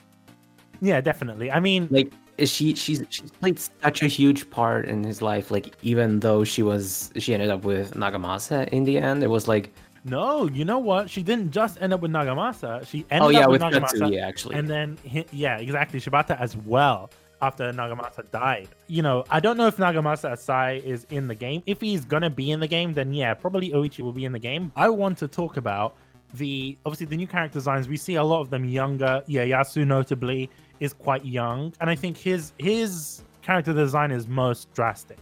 [0.81, 1.51] Yeah, definitely.
[1.51, 5.51] I mean, Like is she she's she's played such a huge part in his life.
[5.51, 9.47] Like even though she was she ended up with Nagamasa in the end, it was
[9.47, 9.71] like
[10.05, 10.47] no.
[10.47, 11.09] You know what?
[11.09, 12.87] She didn't just end up with Nagamasa.
[12.87, 14.55] She ended oh yeah up with with Nagamasa, Katsuie actually.
[14.55, 14.97] and then
[15.31, 15.99] yeah, exactly.
[15.99, 17.11] Shibata as well.
[17.41, 21.63] After Nagamasa died, you know, I don't know if Nagamasa Asai is in the game.
[21.65, 24.39] If he's gonna be in the game, then yeah, probably Oichi will be in the
[24.39, 24.73] game.
[24.75, 25.95] I want to talk about
[26.33, 27.87] the obviously the new character designs.
[27.87, 29.23] We see a lot of them younger.
[29.27, 30.49] Ieyasu notably
[30.79, 35.19] is quite young, and I think his his character design is most drastic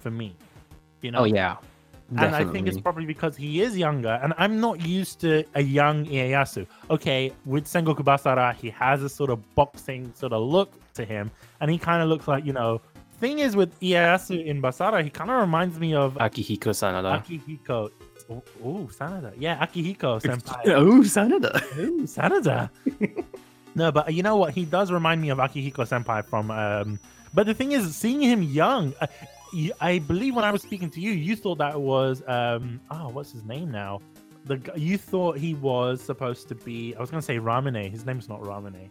[0.00, 0.34] for me.
[1.02, 1.56] You know, oh yeah.
[2.10, 5.62] and I think it's probably because he is younger, and I'm not used to a
[5.62, 6.66] young Ieyasu.
[6.90, 11.30] Okay, with Sengoku Basara, he has a sort of boxing sort of look to him,
[11.60, 12.80] and he kind of looks like you know.
[13.20, 17.22] Thing is with Ieyasu in Basara, he kind of reminds me of Akihiko Sanada.
[17.22, 17.90] Akihiko.
[18.30, 19.34] Oh, oh, Sanada.
[19.36, 20.62] Yeah, Akihiko senpai.
[20.68, 21.78] oh, Sanada.
[21.78, 22.70] Ooh, Sanada.
[23.74, 24.54] no, but you know what?
[24.54, 26.50] He does remind me of Akihiko Senpai from.
[26.50, 26.98] Um,
[27.34, 29.06] but the thing is, seeing him young, uh,
[29.52, 32.22] y- I believe when I was speaking to you, you thought that was.
[32.26, 34.00] Um, oh, what's his name now?
[34.46, 36.94] The you thought he was supposed to be.
[36.96, 37.90] I was gonna say Ramune.
[37.90, 38.88] His name's not Ramune.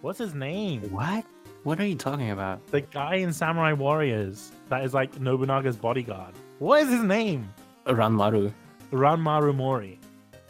[0.00, 0.80] What's his name?
[0.90, 1.24] What?
[1.66, 2.64] What are you talking about?
[2.68, 6.32] The guy in Samurai Warriors that is like Nobunaga's bodyguard.
[6.60, 7.52] What is his name?
[7.86, 8.52] Ranmaru.
[8.92, 9.98] Ranmaru Mori.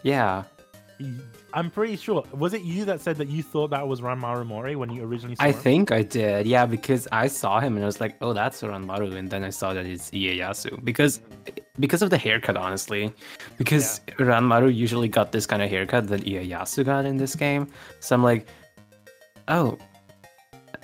[0.02, 0.44] Yeah.
[1.54, 2.22] I'm pretty sure.
[2.34, 5.36] Was it you that said that you thought that was Ranmaru Mori when you originally
[5.36, 5.60] saw I him?
[5.60, 6.46] think I did.
[6.46, 9.48] Yeah, because I saw him and I was like, "Oh, that's Ranmaru," and then I
[9.48, 11.22] saw that it's Ieyasu because
[11.80, 13.10] because of the haircut, honestly.
[13.56, 17.68] Because Ranmaru usually got this kind of haircut that Ieyasu got in this game,
[18.00, 18.46] so I'm like,
[19.48, 19.78] "Oh."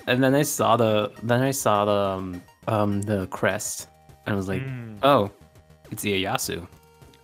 [0.07, 3.87] And then I saw the then I saw the um, um the crest,
[4.25, 4.99] and I was like, Mm.
[5.03, 5.31] "Oh,
[5.91, 6.67] it's Ieyasu."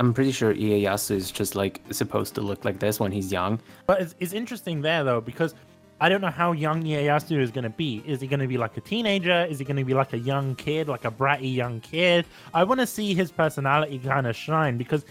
[0.01, 3.59] I'm pretty sure Ieyasu is just like supposed to look like this when he's young.
[3.85, 5.55] But it's, it's interesting there though because
[5.99, 8.01] I don't know how young Ieyasu is going to be.
[8.05, 9.45] Is he going to be like a teenager?
[9.49, 12.25] Is he going to be like a young kid, like a bratty young kid?
[12.53, 15.03] I want to see his personality kind of shine because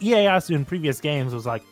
[0.00, 1.62] Ieyasu in previous games was like,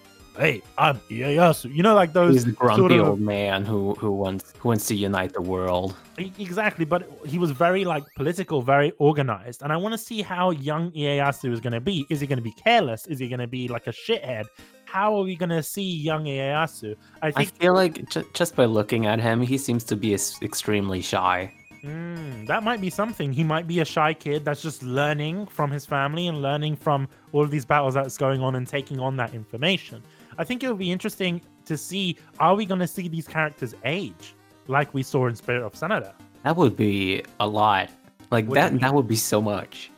[0.41, 3.95] "Hey, I'm Ieyasu," you know, like those He's the grumpy sort of- old man who
[4.03, 5.95] who wants who wants to unite the world.
[6.39, 10.51] Exactly, but he was very like political, very organized, and I want to see how
[10.51, 12.07] young Ieyasu is going to be.
[12.11, 13.07] Is he going to be careless?
[13.07, 14.45] Is he going to be like a shithead?
[14.85, 16.97] How are we going to see young Ieyasu?
[17.23, 20.11] I I feel like ju- just by looking at him, he seems to be
[20.49, 21.53] extremely shy.
[21.85, 23.33] mm, that might be something.
[23.33, 27.09] He might be a shy kid that's just learning from his family and learning from
[27.33, 30.03] all of these battles that's going on and taking on that information.
[30.41, 33.75] I think it would be interesting to see: Are we going to see these characters
[33.85, 34.35] age
[34.69, 36.15] like we saw in Spirit of Sanada?
[36.45, 37.91] That would be a lot.
[38.31, 38.81] Like What that.
[38.81, 39.91] That would be so much.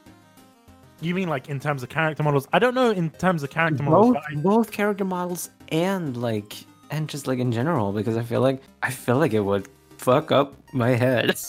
[1.00, 2.48] You mean like in terms of character models?
[2.52, 4.14] I don't know in terms of character models.
[4.14, 6.55] Both, I- both character models and like
[6.90, 10.33] and just like in general, because I feel like I feel like it would fuck
[10.33, 11.31] up my head.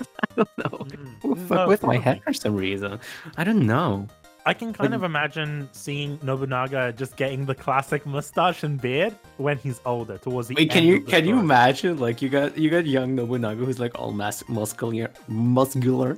[0.00, 0.78] I don't know.
[1.24, 3.00] Mm, fuck no, with my head for some reason.
[3.36, 4.06] I don't know.
[4.46, 9.14] I can kind Like- of imagine seeing Nobunaga just getting the classic mustache and beard
[9.36, 12.22] when he's older, towards the Wait, can end you of the can you imagine like
[12.22, 16.16] you got you got young Nobunaga who's like all mas- muscular muscular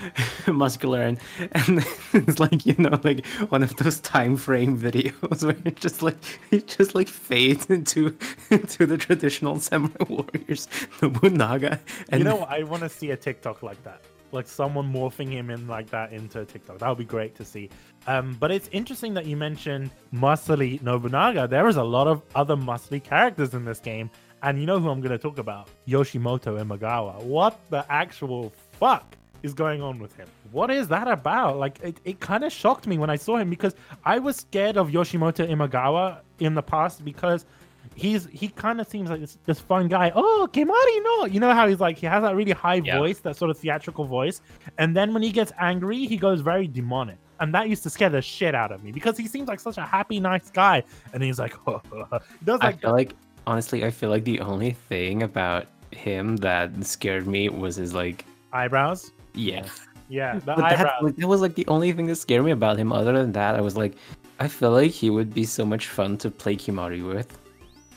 [0.46, 1.18] muscular and
[1.52, 6.02] and it's like you know like one of those time frame videos where it just
[6.02, 6.16] like
[6.50, 8.16] it just like fades into
[8.50, 10.68] into the traditional samurai warriors
[11.00, 11.80] Nobunaga
[12.10, 12.46] and You know?
[12.48, 16.12] I want to see a TikTok like that, like someone morphing him in like that
[16.12, 16.78] into TikTok.
[16.78, 17.68] That would be great to see.
[18.06, 21.46] Um, but it's interesting that you mentioned muscly Nobunaga.
[21.46, 24.10] There is a lot of other muscly characters in this game,
[24.42, 25.68] and you know who I'm going to talk about?
[25.86, 27.22] Yoshimoto Imagawa.
[27.22, 29.16] What the actual fuck?
[29.42, 30.28] is going on with him?
[30.50, 31.58] What is that about?
[31.58, 34.76] Like, it, it kind of shocked me when I saw him because I was scared
[34.76, 37.44] of Yoshimoto Imagawa in the past because
[37.94, 40.12] he's he kind of seems like this, this fun guy.
[40.14, 42.98] Oh, Kemari no, you know how he's like he has that really high Yeah.
[42.98, 44.40] voice, that sort of theatrical voice,
[44.78, 47.18] and then when he gets angry, he goes very demonic.
[47.40, 49.76] And that used to scare the shit out of me because he seems like such
[49.76, 53.14] a happy, nice guy, and he's like, he does I like feel like
[53.46, 58.24] honestly, I feel like the only thing about him that scared me was his like
[58.52, 59.12] eyebrows.
[59.34, 59.66] yeah.
[60.08, 61.02] Yeah, the But eyebrows.
[61.02, 62.92] like, that was like the only thing that scared me about him.
[62.92, 63.94] Other than that, I was like,
[64.38, 67.38] I feel like he would be so much fun to play Kemari with.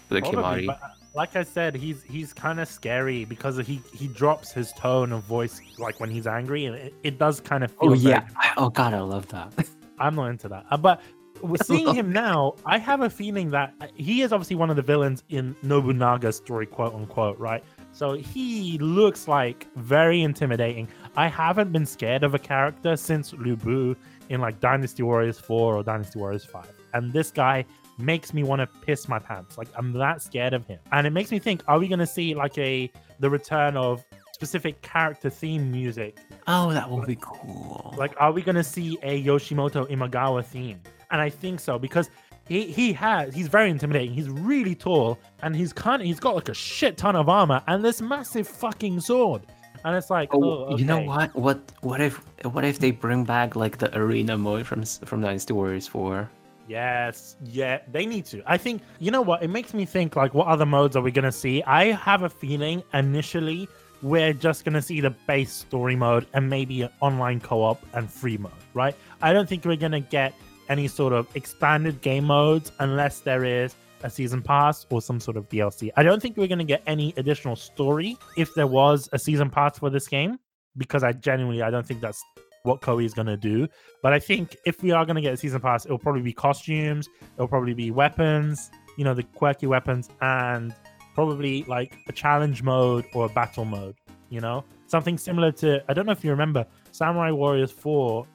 [0.10, 0.68] The Probably, Kemari.
[0.68, 4.72] but uh, like I said, he's he's kind of scary because he he drops his
[4.74, 7.92] tone of voice like when he's angry, and it, it does kind of feel.
[7.92, 8.28] Oh yeah.
[8.38, 9.52] I- Oh god, I love that.
[10.00, 10.66] I'm not into that.
[10.72, 11.02] Uh, but
[11.42, 12.56] we're seeing him now.
[12.66, 16.38] I have a feeling that uh, he is obviously one of the villains in Nobunaga's
[16.38, 17.64] story, quote unquote, right?
[17.94, 20.88] So he looks like very intimidating.
[21.16, 23.96] I haven't been scared of a character since Lu Bu
[24.28, 26.68] in like Dynasty Warriors 4 or Dynasty Warriors 5.
[26.94, 27.64] And this guy
[27.98, 29.58] makes me want to piss my pants.
[29.58, 30.80] Like I'm that scared of him.
[30.92, 34.04] And it makes me think, are we gonna see like a the return of
[34.34, 37.94] specific character theme music oh, that would be cool.
[37.98, 40.82] like, are we gonna see a Yoshimoto Imagawa theme?
[41.12, 42.10] And I think so because
[42.48, 44.14] he he has he's very intimidating.
[44.14, 47.62] He's really tall and he's kind of he's got like a shit ton of armor
[47.68, 49.44] and this massive fucking sword.
[49.84, 51.36] And it's like, Oh, oh, you know what?
[51.36, 55.54] What what if what if they bring back like the arena mode from from Dynasty
[55.54, 56.30] Warriors 4?
[56.68, 58.42] Yes, yeah, they need to.
[58.46, 59.44] I think you know what?
[59.44, 61.62] It makes me think like, what other modes are we gonna see?
[61.64, 63.68] I have a feeling initially
[64.02, 68.38] we're just gonna see the base story mode and maybe an online co-op and free
[68.38, 68.96] mode, right?
[69.22, 70.34] I don't think we're gonna get
[70.70, 75.38] any sort of expanded game modes unless there is a season pass or some sort
[75.38, 75.92] of DLC.
[75.98, 79.80] I don't think we're gonna get any additional story if there was a season pass
[79.80, 80.40] for this game
[80.78, 82.24] because I genuinely I don't think that's
[82.66, 83.68] what Koei is gonna do.
[84.02, 86.34] But I think if we are going to get a season pass, it'll probably be
[86.34, 90.76] costumes, it'll probably be weapons, you know, the quirky weapons, and
[91.16, 93.96] probably like a challenge mode or a battle mode,
[94.30, 94.64] you know?
[94.88, 98.28] Something similar to, I don't know if you remember, Samurai Warriors 4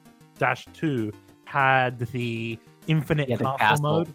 [0.73, 1.11] 2
[1.45, 3.83] had the infinite Yeah, the castle, castle.
[3.83, 4.13] mode.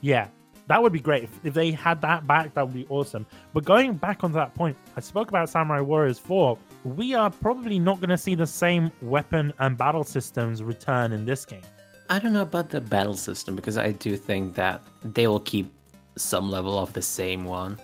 [0.00, 0.28] Yeah,
[0.66, 1.24] that would be great.
[1.24, 3.26] If, if they had that back, that would be awesome.
[3.52, 6.58] But going back onto that point, I spoke about Samurai Warriors 4.
[6.96, 11.26] We are probably not going to see the same weapon and battle systems return in
[11.26, 11.62] this game.
[12.08, 15.70] I don't know about the battle system because I do think that they will keep
[16.16, 17.78] some level of the same one.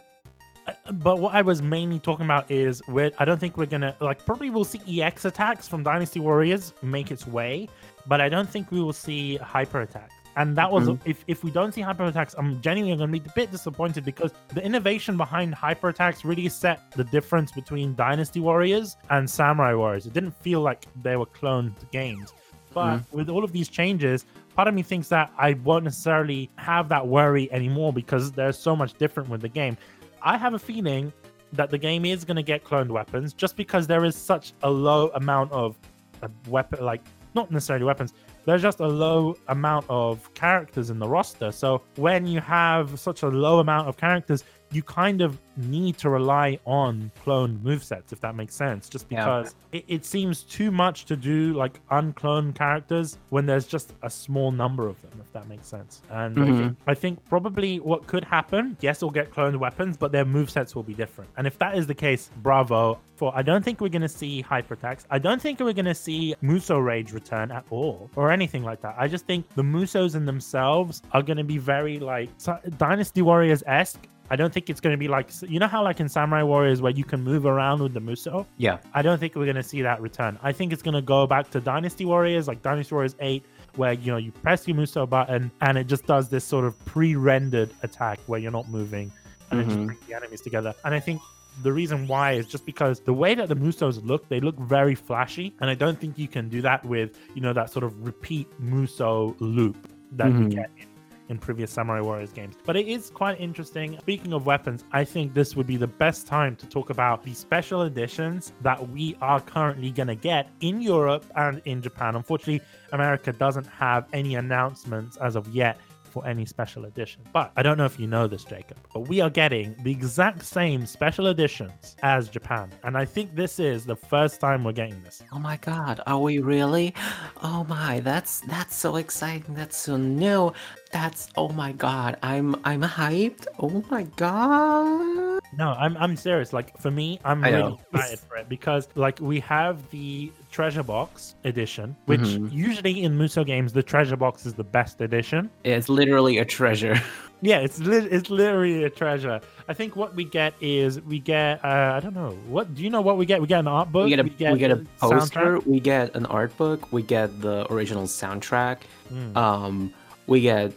[0.67, 3.95] Uh, But what I was mainly talking about is we're, I don't think we're gonna
[4.01, 7.69] like probably we'll see EX attacks from Dynasty Warriors make its way,
[8.07, 10.15] but I don't think we will see hyper attacks.
[10.37, 10.99] And that was Mhm.
[11.05, 14.33] if, if we don't see hyper attacks, I'm genuinely gonna be a bit disappointed because
[14.49, 20.07] the innovation behind hyper attacks really set the difference between Dynasty Warriors and Samurai Warriors.
[20.07, 22.33] It didn't feel like they were cloned games.
[22.73, 26.89] But with all of these changes, part of me thinks that I won't necessarily have
[26.89, 29.77] that worry anymore because there's so much different with the game.
[30.23, 31.13] I have a feeling
[31.53, 34.71] that the game is going to get cloned weapons just because there is such a
[34.71, 35.77] low amount of
[36.25, 37.01] uh, weapon, like
[37.35, 38.13] not necessarily weapons.
[38.45, 41.51] There's just a low amount of characters in the roster.
[41.51, 46.11] So when you have such a low amount of characters, you kind of need to
[46.11, 48.89] rely on cloned movesets, if that makes sense.
[48.89, 49.25] Just Yeah.
[49.25, 54.11] because it, it seems too much to do like uncloned characters when there's just a
[54.11, 56.03] small number of them, if that makes sense.
[56.11, 56.59] And I, Mhm.
[56.59, 60.75] think, I think probably what could happen, yes, we'll get cloned weapons, but their movesets
[60.75, 61.31] will be different.
[61.37, 62.99] And if that is the case, bravo.
[63.17, 65.07] For I don't think we're going to see hyper attacks.
[65.09, 68.81] I don't think we're going to see Muso Rage return at all or anything like
[68.81, 68.97] that.
[68.99, 72.29] I just think the Musos in themselves are going to be very like
[72.77, 74.09] Dynasty Warriors esque.
[74.31, 76.81] I don't think it's going to be like you know how like in Samurai Warriors
[76.81, 78.47] where you can move around with the Muso.
[78.57, 78.79] Yeah.
[78.95, 80.39] I don't think we're going to see that return.
[80.43, 83.45] I think it's going to go back to Dynasty Warriors, like Dynasty Warriors 8,
[83.77, 86.83] where you know you press your Muso button and it just does this sort of
[86.87, 89.13] pre-rendered attack where you're not moving
[89.51, 89.87] and it just Mhm.
[89.87, 90.75] brings the enemies together.
[90.85, 91.21] And I think
[91.63, 94.95] the reason why is just because the way that the Musos look, they look very
[94.95, 98.05] flashy, and I don't think you can do that with you know that sort of
[98.05, 99.77] repeat Muso loop
[100.13, 100.51] that you Mhm.
[100.51, 100.87] get in
[101.29, 102.57] in previous Samurai Warriors games.
[102.65, 103.99] But it is quite interesting.
[104.01, 107.35] Speaking of weapons, I think this would be the best time to talk about the
[107.35, 112.17] special editions that we are currently going to get in Europe and in Japan.
[112.17, 112.61] Unfortunately,
[112.93, 115.79] America doesn't have any announcements as of yet
[116.15, 117.23] for any special edition.
[117.33, 120.45] But I don't know if you know this, Jacob, but we are getting the exact
[120.45, 122.71] same special editions as Japan.
[122.85, 125.25] And I think this is the first time we're getting this.
[125.33, 126.95] Oh my god, are we really?
[127.47, 129.55] Oh my, that's that's so exciting.
[129.55, 130.53] That's so new.
[130.95, 132.17] That's oh my god.
[132.23, 133.47] I'm I'm hyped.
[133.59, 135.41] Oh my god.
[135.59, 136.53] No, I'm I'm serious.
[136.53, 137.81] Like for me, I'm I really know.
[137.93, 142.53] excited for it because like we have the treasure box edition, which Mhm.
[142.53, 145.51] usually in Muso games the treasure box is the best edition.
[145.65, 146.97] It's literally a treasure.
[147.43, 149.39] Yeah, it's li- it's literally a treasure.
[149.69, 152.89] I think what we get is we get uh, I don't know what do you
[152.89, 153.39] know what we get?
[153.43, 154.05] We get an art book.
[154.05, 155.19] we get a we get, a the poster.
[155.59, 155.67] soundtrack.
[155.67, 156.91] We get an art book.
[156.91, 158.79] We get the original soundtrack.
[159.13, 159.37] Mm.
[159.37, 159.93] Um,
[160.27, 160.73] we get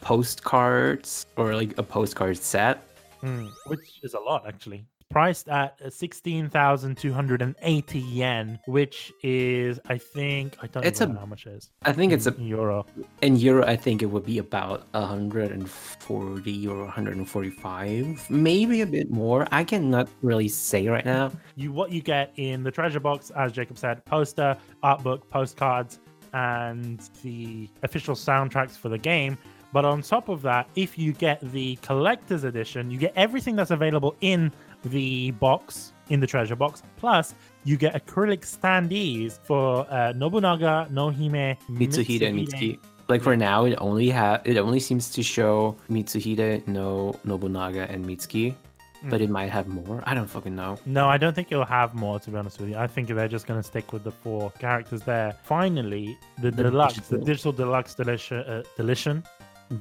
[0.00, 2.82] postcards or like a postcard set.
[3.22, 4.86] Mm, which is a lot actually.
[5.10, 10.84] Priced at sixteen thousand two hundred and eighty yen, which is I think I don't
[10.86, 11.70] It's a- know how much it is.
[11.82, 12.86] I think it's a in euro.
[13.20, 13.66] in euro.
[13.66, 19.48] I think it would be about 140 or 145, maybe a bit more.
[19.50, 21.32] I cannot really say right now.
[21.56, 25.98] You what you get in the treasure box, as Jacob said, poster, art book, postcards,
[26.32, 29.38] and the official soundtracks for the game.
[29.72, 33.70] But on top of that, if you get the collector's edition, you get everything that's
[33.70, 34.52] available in
[34.84, 36.82] the box, in the treasure box.
[36.96, 42.78] Plus, you get acrylic standees for uh, Nobunaga, Nohime, Mitsuhide and Mitsuki.
[43.08, 48.04] Like for now, it only have it only seems to show Mitsuhide, no Nobunaga, and
[48.04, 48.54] Mitsuki,
[49.04, 50.02] but it might have more.
[50.04, 50.78] I don't fucking know.
[50.84, 52.76] No, I don't think it'll have more, to be honest with you.
[52.76, 55.34] I think they're just going to stick with the four characters there.
[55.42, 57.24] Finally, the, The deluxe, the digital.
[57.26, 59.24] digital deluxe delicia, uh, delition.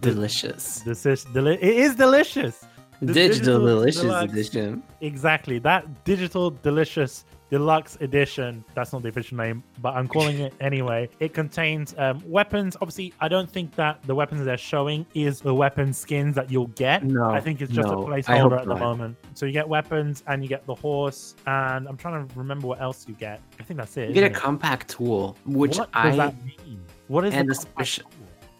[0.01, 0.79] Delicious.
[0.81, 2.65] This is deli- it is delicious.
[3.01, 4.33] The Digital, digital delicious deluxe.
[4.33, 4.83] edition.
[5.01, 5.57] Exactly.
[5.59, 8.63] That digital delicious deluxe edition.
[8.75, 11.09] That's not the official name, but I'm calling it anyway.
[11.19, 12.75] It contains um, weapons.
[12.81, 16.67] Obviously, I don't think that the weapons they're showing is the weapon skins that you'll
[16.67, 17.03] get.
[17.03, 18.79] No, I think it's just no, a placeholder at the not.
[18.79, 19.17] moment.
[19.33, 22.81] So you get weapons and you get the horse, and I'm trying to remember what
[22.81, 23.41] else you get.
[23.59, 24.09] I think that's it.
[24.09, 24.33] You get a it?
[24.33, 26.79] compact tool, which what I does that mean?
[27.07, 28.09] What is and the the special-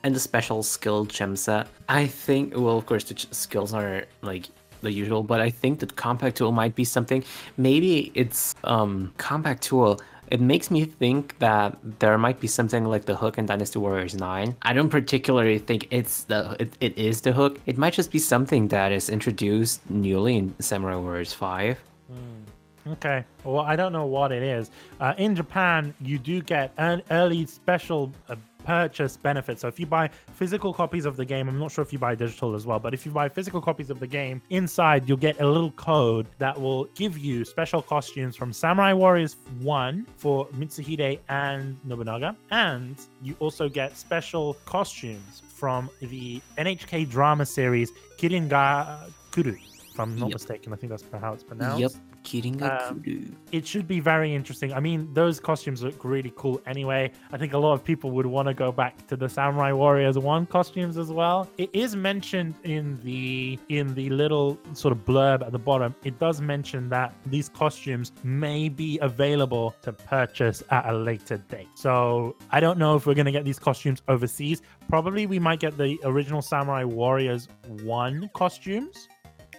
[0.04, 1.68] and the special skill gem set.
[1.90, 4.46] I think, well, of course, the ch- skills are like
[4.82, 7.24] the usual, but I think that compact tool might be something.
[7.58, 10.00] Maybe it's um compact tool.
[10.28, 14.14] It makes me think that there might be something like the hook in Dynasty Warriors
[14.14, 14.56] 9.
[14.62, 17.60] I don't particularly think it's the it, it is the hook.
[17.66, 21.80] It might just be something that is introduced newly in Samurai Warriors 5.
[22.88, 23.24] Okay.
[23.44, 24.72] Well, I don't know what it is.
[25.00, 28.36] Uh, in Japan, you do get an early special uh,
[28.74, 29.60] purchase benefit.
[29.60, 32.14] So if you buy physical copies of the game, I'm not sure if you buy
[32.14, 35.42] digital as well, but if you buy physical copies of the game, inside you'll get
[35.42, 41.18] a little code that will give you special costumes from Samurai Warriors 1 for Mitsuhide
[41.30, 42.36] and Nobunaga.
[42.52, 49.56] And you also get special costumes from the NHK drama series Kirin ga Kuru.
[49.92, 50.34] If I'm not Yep.
[50.36, 51.92] mistaken, I think that's how it's pronounced Yep,
[52.64, 54.74] Um, it should be very interesting.
[54.74, 57.12] I mean, those costumes look really cool anyway.
[57.32, 60.18] I think a lot of people would want to go back to the Samurai Warriors
[60.18, 61.50] 1 costumes as well.
[61.58, 65.96] It is mentioned in the in the little sort of blurb at the bottom.
[66.04, 71.68] It does mention that these costumes may be available to purchase at a later date.
[71.76, 74.62] So, I don't know if we're going to get these costumes overseas.
[74.88, 79.08] Probably we might get the original Samurai Warriors 1 costumes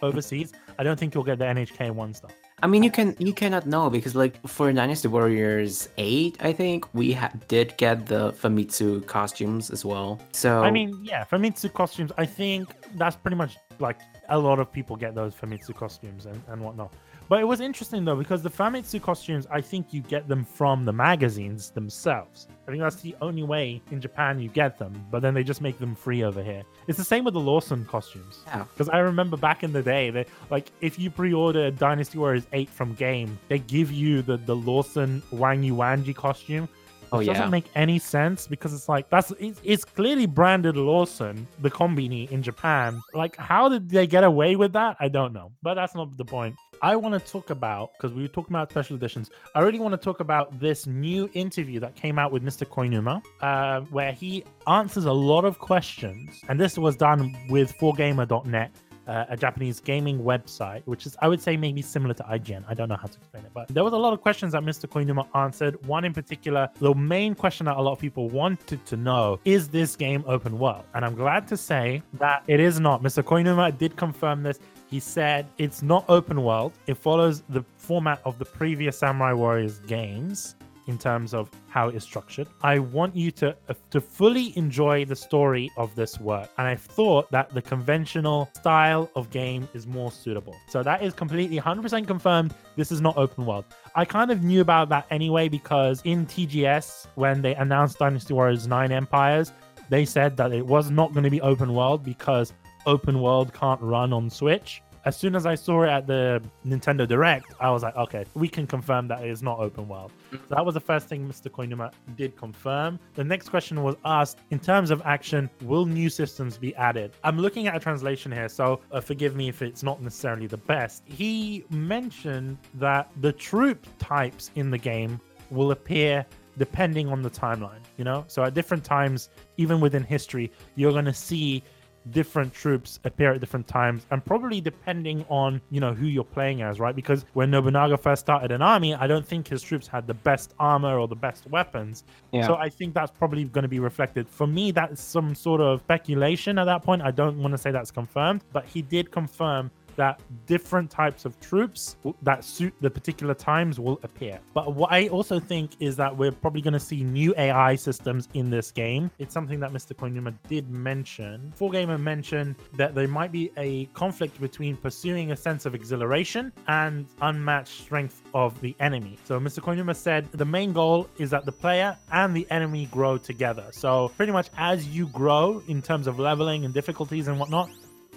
[0.03, 0.53] overseas.
[0.79, 2.33] I don't think you'll get the NHK 1 stuff.
[2.63, 6.93] I mean, you can you cannot know because like for Dynasty Warriors eight, I think
[6.95, 10.21] we ha- did get the Famitsu costumes as well.
[10.33, 13.99] So I mean, yeah, Famitsu costumes, I think that's pretty much like
[14.29, 16.93] a lot of people get those Famitsu costumes and, and whatnot.
[17.31, 20.85] But it was interesting though, because the Famitsu costumes, I think you get them from
[20.85, 22.49] the magazines themselves.
[22.67, 25.61] I think that's the only way in Japan you get them, but then they just
[25.61, 26.65] make them free over here.
[26.89, 28.41] It's the same with the Lawson costumes.
[28.49, 28.65] Yeah.
[28.65, 32.69] Because I remember back in the day, that like if you pre-order Dynasty Warriors 8
[32.69, 36.69] from game, they give you the, the Lawson Wang Yuanji costume
[37.13, 37.33] Oh, yeah.
[37.33, 42.31] doesn't make any sense because it's like that's it's, it's clearly branded Lawson, the combini
[42.31, 43.01] in Japan.
[43.15, 44.97] Like, how did they get away with that?
[45.01, 46.57] I don't know, but that's not the point.
[46.83, 49.31] I want to talk about because we were talking about special editions.
[49.55, 52.67] I really want to talk about this new interview that came out with Mr.
[52.67, 58.71] Koinuma, uh, where he answers a lot of questions, and this was done with 4gamer.net
[59.11, 62.65] uh, a Japanese gaming website, which is, I would say, maybe similar to IGN.
[62.69, 64.63] I don't know how to explain it, but there was a lot of questions that
[64.63, 64.87] Mr.
[64.89, 65.85] Koinuma answered.
[65.87, 69.69] One in particular, the main question that a lot of people wanted to know is
[69.69, 70.85] this game open world?
[70.95, 73.03] And I'm glad to say that it is not.
[73.03, 73.23] Mr.
[73.23, 74.61] Koinuma did confirm this.
[74.91, 76.73] He said it's not open world.
[76.89, 80.57] It follows the format of the previous Samurai Warriors games
[80.89, 82.49] in terms of how it is structured.
[82.63, 86.75] I want you to uh, to fully enjoy the story of this work, and I
[86.75, 90.57] thought that the conventional style of game is more suitable.
[90.69, 92.53] So that is completely 100% confirmed.
[92.77, 93.67] This is not open world.
[93.95, 98.67] I kind of knew about that anyway because in TGS when they announced Dynasty Warriors
[98.67, 99.53] 9 Empires,
[99.91, 102.53] they said that it was not going to be open world because
[102.87, 104.83] open world can't run on Switch.
[105.05, 108.49] as soon as I saw it at the Nintendo Direct, I was like, okay, we
[108.49, 110.13] can confirm that it is not open world.
[110.31, 111.51] So that was the first thing Mr.
[111.51, 112.99] Koinuma did confirm.
[113.15, 117.13] The next question was asked in terms of action, will new systems be added?
[117.25, 120.59] I'm looking at a translation here, so uh, forgive me if it's not necessarily the
[120.59, 121.03] best.
[121.07, 125.21] He mentioned that the troop types in the game
[125.51, 126.27] will appear
[126.59, 128.25] depending on the timeline, you know?
[128.27, 131.63] So at different times, even within history, you're going to see
[132.11, 136.63] different troops appear at different times and probably depending on you know who you're playing
[136.63, 136.97] as right?
[136.97, 140.55] Because when nobunaga first started an army i don't think his troops had the best
[140.59, 142.05] armor or the best weapons.
[142.33, 142.47] Yeah.
[142.47, 144.29] so i think that's probably going to be reflected.
[144.29, 147.03] For me that's some sort of speculation at that point.
[147.03, 149.71] I don't want to say that's confirmed but he did confirm
[150.01, 154.41] that different types of troops that suit the particular times will appear.
[154.55, 158.27] But what I also think is that we're probably going to see new AI systems
[158.33, 159.11] in this game.
[159.19, 159.93] It's something that Mr.
[159.95, 161.53] Koinuma did mention.
[161.61, 167.07] 4Gamer mentioned that there might be a conflict between pursuing a sense of exhilaration and
[167.21, 169.19] unmatched strength of the enemy.
[169.25, 169.61] So Mr.
[169.61, 173.67] Koinuma said the main goal is that the player and the enemy grow together.
[173.73, 177.69] So pretty much as you grow in terms of leveling and difficulties and whatnot,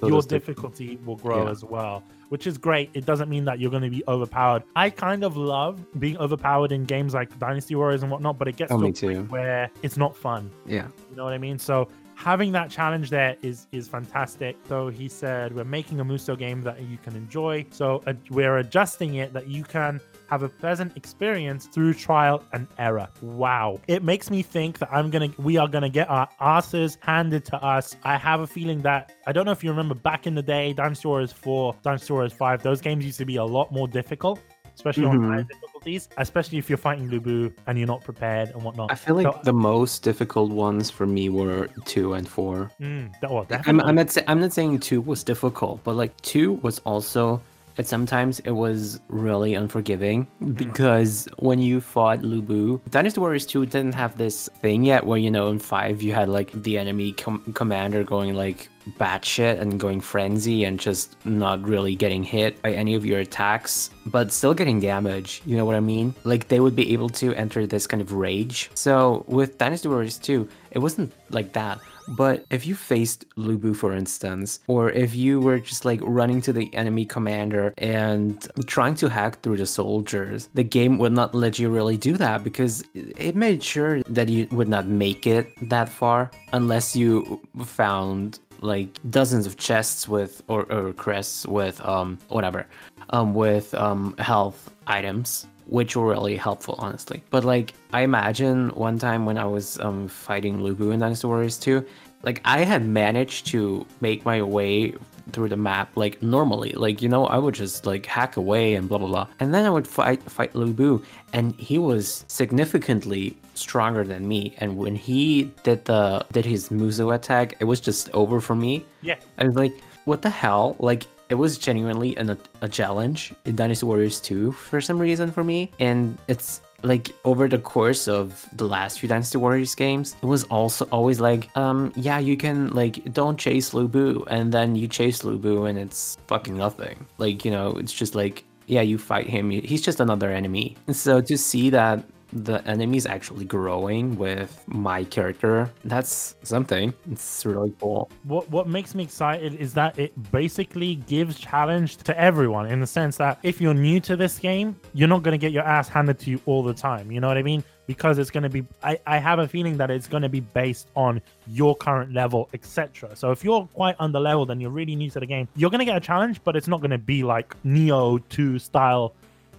[0.03, 1.51] So your difficulty will grow Yeah.
[1.51, 2.89] as well, which is great.
[2.93, 4.63] It doesn't mean that you're going to be overpowered.
[4.75, 8.55] I kind of love being overpowered in games like Dynasty Warriors and whatnot, but it
[8.55, 10.51] gets Oh, to a point where it's not fun.
[10.65, 10.87] Yeah.
[11.09, 11.57] You know what I mean?
[11.59, 14.55] So having that challenge there is is fantastic.
[14.69, 17.65] So he said we're making a Muso game that you can enjoy.
[17.71, 19.99] So uh, we're adjusting it that you can
[20.29, 23.07] have a pleasant experience through trial and error.
[23.21, 23.79] Wow.
[23.87, 26.97] It makes me think that I'm going to we are going to get our asses
[27.01, 27.95] handed to us.
[28.03, 30.73] I have a feeling that I don't know if you remember back in the day
[30.73, 34.39] Dynasty Warriors 4, Dynasty Warriors 5, those games used to be a lot more difficult.
[34.75, 35.27] Especially on Mhm.
[35.29, 38.91] higher difficulties, especially if you're fighting Lu Bu and you're not prepared and whatnot.
[38.91, 42.71] I feel like So- the most difficult ones for me were two and four.
[42.81, 43.79] Mm, well, I'm.
[43.81, 47.39] I'm not sa- I'm not saying two was difficult, but like two was also.
[47.75, 50.53] But sometimes it was really unforgiving mm-hmm.
[50.53, 55.17] because when you fought Lu Bu, Dynasty Warriors 2 didn't have this thing yet where,
[55.17, 58.69] you know, in 5 you had like the enemy com- commander going like
[58.99, 63.89] batshit and going frenzy and just not really getting hit by any of your attacks,
[64.05, 65.41] but still getting damage.
[65.45, 66.13] You know what I mean?
[66.23, 68.69] Like they would be able to enter this kind of rage.
[68.73, 71.79] So with Dynasty Warriors 2, it wasn't like that.
[72.07, 76.41] But if you faced Lu Bu, for instance, or if you were just like running
[76.41, 81.33] to the enemy commander and trying to hack through the soldiers, the game would not
[81.33, 85.47] let you really do that because it made sure that you would not make it
[85.69, 92.17] that far unless you found like dozens of chests with or, or crests with um
[92.29, 92.65] whatever
[93.09, 97.23] um with um health items which were really helpful honestly.
[97.29, 101.27] But like i imagine one time when i was um fighting Lu Bu in dynasty
[101.27, 101.85] warriors 2
[102.23, 104.93] like i had managed to make my way
[105.31, 106.71] through the map like normally.
[106.73, 109.27] Like you know i would just like hack away and blah blah blah.
[109.39, 111.01] And then i would fight fight Lu Bu
[111.31, 114.55] and he was significantly stronger than me.
[114.57, 118.85] And when he did the did his muso attack it was just over for me.
[119.01, 119.15] Yeah.
[119.37, 119.73] I was like,
[120.05, 120.75] what the hell?
[120.79, 125.43] Like, it was genuinely an, a challenge in Dynasty Warriors 2 for some reason for
[125.43, 125.71] me.
[125.79, 130.43] And it's like over the course of the last few Dynasty Warriors games, it was
[130.43, 134.87] also always like, um, yeah, you can like don't chase Lu Bu, and then you
[134.87, 137.07] chase Lu Bu, and it's fucking nothing.
[137.17, 140.77] Like, you know, it's just like, yeah, you fight him, he's just another enemy.
[140.85, 142.03] And so to see that
[142.33, 146.93] the enemies actually growing with my character, that's something.
[147.11, 148.09] It's really cool.
[148.23, 152.87] what what makes me excited is that it basically gives challenge to everyone in the
[152.87, 155.87] sense that if you're new to this game, you're not going to get your ass
[155.89, 157.11] handed to you all the time.
[157.11, 157.63] You know what I mean?
[157.85, 160.39] Because it's going to be, I, I have a feeling that it's going to be
[160.39, 163.13] based on your current level, etc.
[163.15, 165.79] So if you're quite under leveled and you're really new to the game, you're going
[165.79, 169.13] to get a challenge, but it's not going to be like Nioh 2 style,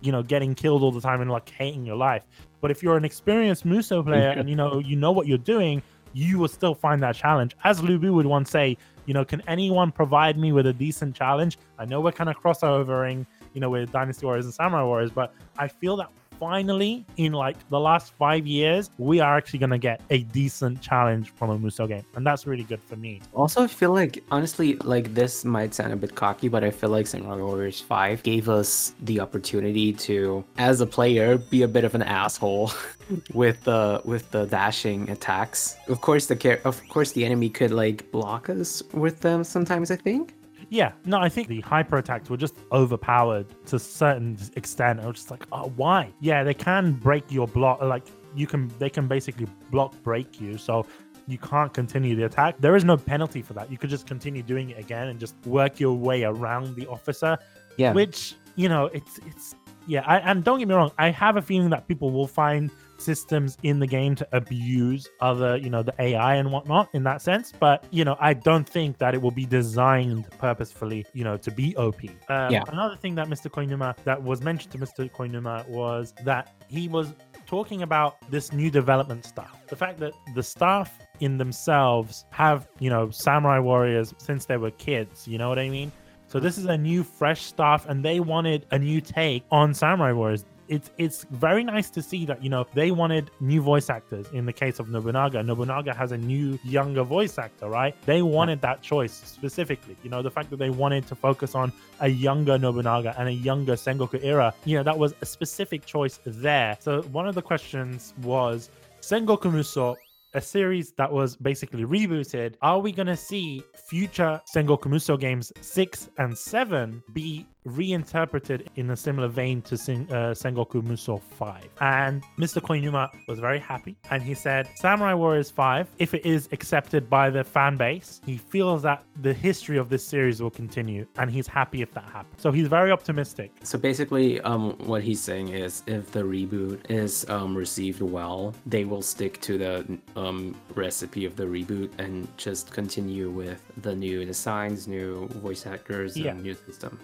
[0.04, 2.22] you know, getting killed all the time and like hating your life.
[2.60, 5.82] But if you're an experienced Muso player and you know you know what you're doing,
[6.12, 7.56] you will still find that challenge.
[7.64, 8.76] As Lu Bu would once say,
[9.06, 11.58] you know, can anyone provide me with a decent challenge?
[11.78, 15.34] I know we're kind of crossovering, you know, with Dynasty Warriors and Samurai Warriors, but
[15.58, 19.78] I feel that finally, in like the last five years, we are actually going to
[19.78, 22.04] get a decent challenge from a Muso game.
[22.14, 23.20] And that's really good for me.
[23.32, 26.90] Also, I feel like honestly, like this might sound a bit cocky, but I feel
[26.90, 31.84] like Samurai Warriors 5 gave us the opportunity to, as a player, be a bit
[31.84, 32.72] of an asshole
[33.34, 35.76] with the with the dashing attacks.
[35.88, 39.90] Of course, the care, of course the enemy could like block us with them sometimes.
[39.90, 40.34] I think.
[40.74, 44.98] Yeah, no, I think the hyper attacks were just overpowered to a certain extent.
[44.98, 46.12] I was just like, oh, why?
[46.18, 47.80] Yeah, they can break your block.
[47.80, 48.04] Like
[48.34, 50.58] you can, they can basically block break you.
[50.58, 50.84] So
[51.28, 53.70] you can't continue the attack, there is no penalty for that.
[53.70, 57.38] You could just continue doing it again and just work your way around the officer.
[57.76, 57.92] Yeah.
[57.92, 59.54] Which you know, it's it's
[59.86, 60.02] yeah.
[60.06, 62.68] I, and don't get me wrong, I have a feeling that people will find
[62.98, 67.22] systems in the game to abuse other, you know, the AI and whatnot in that
[67.22, 67.52] sense.
[67.52, 71.50] But you know, I don't think that it will be designed purposefully, you know, to
[71.50, 72.02] be OP.
[72.28, 72.62] Um, Yeah.
[72.68, 73.50] Another thing that Mr.
[73.50, 75.10] Koinuma that was mentioned to Mr.
[75.10, 77.12] Koinuma was that he was
[77.46, 79.60] talking about this new development stuff.
[79.68, 84.70] The fact that the staff in themselves have, you know, samurai warriors since they were
[84.72, 85.28] kids.
[85.28, 85.92] You know what I mean?
[86.26, 90.12] So this is a new, fresh staff, and they wanted a new take on samurai
[90.12, 90.44] warriors.
[90.68, 94.26] It's it's very nice to see that you know they wanted new voice actors.
[94.32, 97.94] In the case of Nobunaga, Nobunaga has a new, younger voice actor, right?
[98.06, 99.96] They wanted that choice specifically.
[100.02, 103.32] You know, the fact that they wanted to focus on a younger Nobunaga and a
[103.32, 106.76] younger Sengoku era, you know, that was a specific choice there.
[106.80, 109.96] So one of the questions was Sengoku Muso,
[110.34, 112.54] a series that was basically rebooted.
[112.62, 118.90] Are we going to see future Sengoku Muso games 6 and 7 be reinterpreted in
[118.90, 121.68] a similar vein to Sen- uh, Sengoku Muso 5?
[121.80, 122.60] And Mr.
[122.60, 127.30] Koinuma was very happy and he said Samurai Warriors 5, if it is accepted by
[127.30, 131.46] the fan base, he feels that the history of this series will continue and he's
[131.46, 132.40] happy if that happens.
[132.40, 133.50] So he's very optimistic.
[133.62, 138.84] So basically, um, what he's saying is, if the reboot is um, received well, they
[138.84, 144.24] will stick to the um, recipe of the reboot and just continue with the new
[144.24, 146.32] designs, new voice actors, Yeah.
[146.32, 146.98] and new system.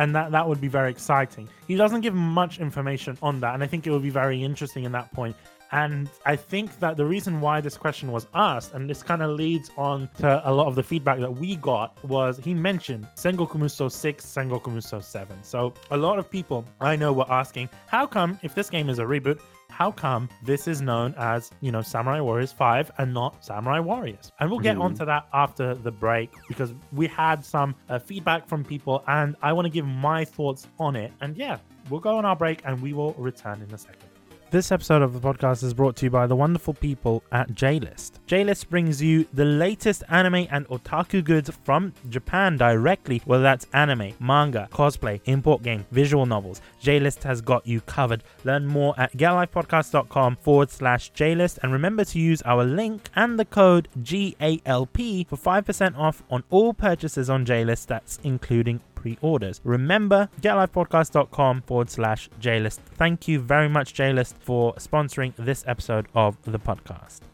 [0.00, 1.46] And that that would be very exciting.
[1.68, 4.84] He doesn't give much information on that, and I think it would be very interesting
[4.84, 5.36] in that point.
[5.72, 9.30] And I think that the reason why this question was asked, and this kind of
[9.30, 13.56] leads on to a lot of the feedback that we got, was he mentioned Sengoku
[13.56, 15.36] Muso 6, Sengoku Muso 7.
[15.42, 18.98] So a lot of people I know were asking, how come if this game is
[18.98, 19.38] a reboot,
[19.80, 24.30] how come this is known as, you know, Samurai Warriors 5 and not Samurai Warriors?
[24.38, 24.82] And we'll get Mhm.
[24.82, 29.54] onto that after the break because we had some uh, feedback from people and I
[29.54, 31.14] want to give my thoughts on it.
[31.22, 31.56] And yeah,
[31.88, 34.09] we'll go on our break and we will return in a second.
[34.50, 38.14] This episode of the podcast is brought to you by the wonderful people at JList.
[38.26, 44.12] JList brings you the latest anime and otaku goods from Japan directly, whether that's anime,
[44.18, 46.60] manga, cosplay, import game, visual novels.
[46.82, 48.24] JList has got you covered.
[48.42, 53.44] Learn more at getlifepodcast.com forward slash JList and remember to use our link and the
[53.44, 59.60] code GALP for 5% off on all purchases on JList, that's including pre-orders.
[59.64, 62.78] Remember, getlifepodcast.com forward slash JList.
[62.94, 67.29] Thank you very much, JList, for sponsoring this episode of the podcast.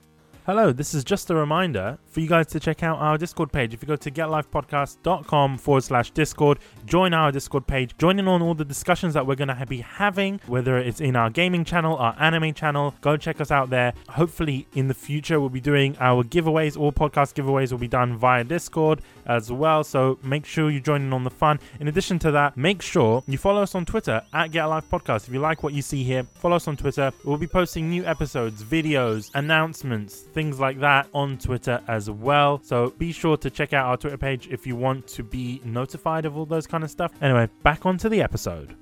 [0.47, 3.75] Hello, this is just a reminder for you guys to check out our Discord page.
[3.75, 8.43] If you go to getlifepodcast.com forward slash Discord, join our Discord page, join in on
[8.43, 11.97] all the discussions that we're going to be having, whether it's in our gaming channel,
[11.97, 12.95] our anime channel.
[13.01, 13.93] Go check us out there.
[14.09, 16.79] Hopefully, in the future, we'll be doing our giveaways.
[16.79, 19.83] All podcast giveaways will be done via Discord as well.
[19.83, 21.59] So make sure you join in on the fun.
[21.81, 25.27] In addition to that, make sure you follow us on Twitter at Get Alive Podcast.
[25.27, 27.13] If you like what you see here, follow us on Twitter.
[27.25, 32.61] We'll be posting new episodes, videos, announcements, things like that on Twitter as well.
[32.63, 36.27] So be sure to check out our Twitter page if you want to be notified
[36.27, 37.11] of all those kind of stuff.
[37.23, 38.77] Anyway, back onto the episode.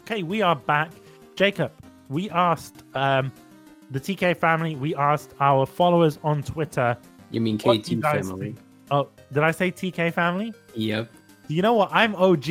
[0.00, 0.90] Okay, we are back.
[1.36, 1.70] Jacob,
[2.08, 3.30] we asked um,
[3.92, 6.96] the TK family, we asked our followers on Twitter.
[7.30, 8.56] You mean What do you KT guys family?
[8.90, 10.52] Oh, did I say TK family?
[10.74, 11.08] Yep.
[11.48, 11.90] You know what?
[11.92, 12.44] I'm OG.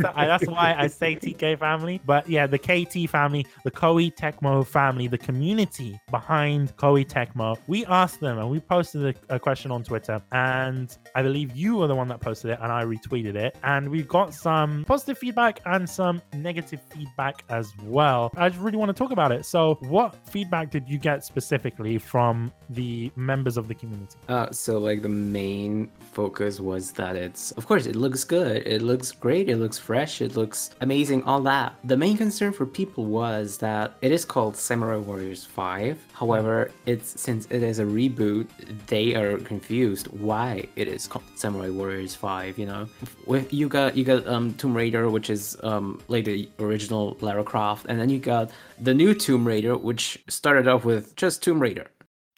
[0.00, 2.00] so I- that's why I say TK family.
[2.04, 7.56] But yeah, the KT family, the Koei Tecmo family, the community behind Koei Tecmo.
[7.66, 10.20] We asked them and we posted a, a question on Twitter.
[10.32, 13.56] And I believe you were the one that posted it and I retweeted it.
[13.62, 18.30] And we got some positive feedback and some negative feedback as well.
[18.36, 19.44] I just really want to talk about it.
[19.46, 24.16] So, what feedback did you get specifically from the members of the community?
[24.28, 28.82] Uh, so like the main focus was that it's, of course, it looks good, it
[28.82, 31.76] looks great, it looks fresh, it looks amazing, all that.
[31.84, 35.96] The main concern for people was that it is called Samurai Warriors 5.
[36.12, 38.48] However, it's since it is a reboot,
[38.88, 42.58] they are confused why it is called Samurai Warriors 5.
[42.58, 42.88] You know,
[43.26, 47.44] with you got you got um Tomb Raider, which is um like the original Lara
[47.44, 48.50] Croft, and then you got
[48.80, 51.86] the new Tomb Raider, which started off with just Tomb Raider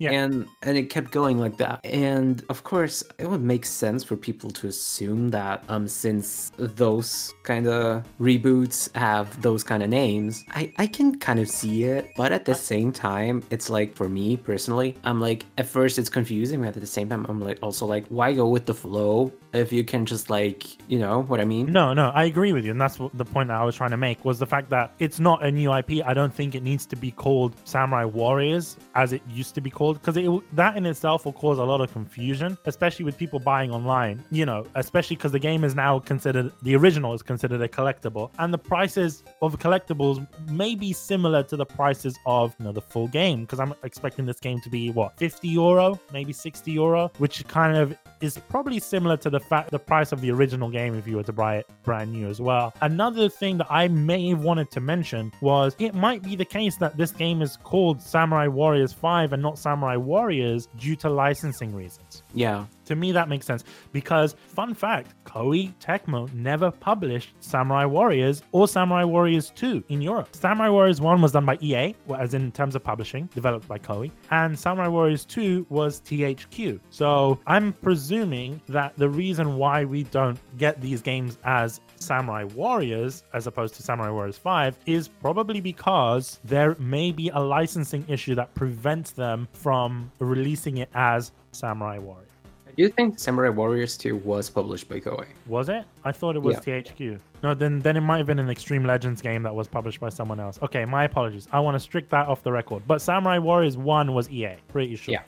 [0.03, 0.11] Yeah.
[0.11, 4.17] and and it kept going like that and of course it would make sense for
[4.17, 10.45] people to assume that um since those kind of reboots have those kind of names
[10.51, 14.09] i i can kind of see it but at the same time it's like for
[14.09, 17.61] me personally i'm like at first it's confusing but at the same time i'm like
[17.63, 21.41] also like why go with the flow if you can just like, you know what
[21.41, 21.71] I mean?
[21.73, 23.91] No, no, I agree with you, and that's what the point that I was trying
[23.91, 26.05] to make was the fact that it's not a new IP.
[26.05, 29.71] I don't think it needs to be called Samurai Warriors as it used to be
[29.71, 33.39] called because it that in itself will cause a lot of confusion, especially with people
[33.39, 34.23] buying online.
[34.31, 38.31] You know, especially because the game is now considered the original is considered a collectible,
[38.39, 42.81] and the prices of collectibles may be similar to the prices of you know the
[42.81, 47.11] full game because I'm expecting this game to be what 50 euro, maybe 60 euro,
[47.19, 50.95] which kind of is probably similar to the fact the price of the original game
[50.95, 52.73] if you were to buy it brand new as well.
[52.81, 56.77] Another thing that I may have wanted to mention was it might be the case
[56.77, 61.75] that this game is called Samurai Warriors 5 and not Samurai Warriors due to licensing
[61.75, 62.23] reasons.
[62.33, 62.67] Yeah.
[62.93, 68.69] To me, that makes sense because, fun fact, Koei Tecmo never published Samurai Warriors or
[68.69, 70.29] Samurai Warriors 2 in Europe.
[70.37, 74.11] Samurai Warriors 1 was done by EA, as in terms of publishing, developed by Koei,
[74.31, 76.81] and Samurai Warriors 2 was THQ.
[76.91, 83.25] So I'm presuming that the reason why we don't get these games as Samurai Warriors
[83.33, 88.35] as opposed to Samurai Warriors 5 is probably because there may be a licensing issue
[88.35, 92.32] that prevents them from releasing it as Samurai Warriors.
[92.77, 95.27] Do you think Samurai Warriors 2 was published by Koei?
[95.47, 95.85] Was it?
[96.05, 96.81] I thought it was Yeah.
[96.81, 97.19] THQ.
[97.43, 100.09] No, then then it might have been an Extreme Legends game that was published by
[100.09, 100.59] someone else.
[100.63, 101.49] Okay, my apologies.
[101.53, 102.83] I want to strict that off the record.
[102.87, 105.13] But Samurai Warriors 1 was EA, pretty sure.
[105.13, 105.23] Yeah.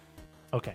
[0.55, 0.75] Okay.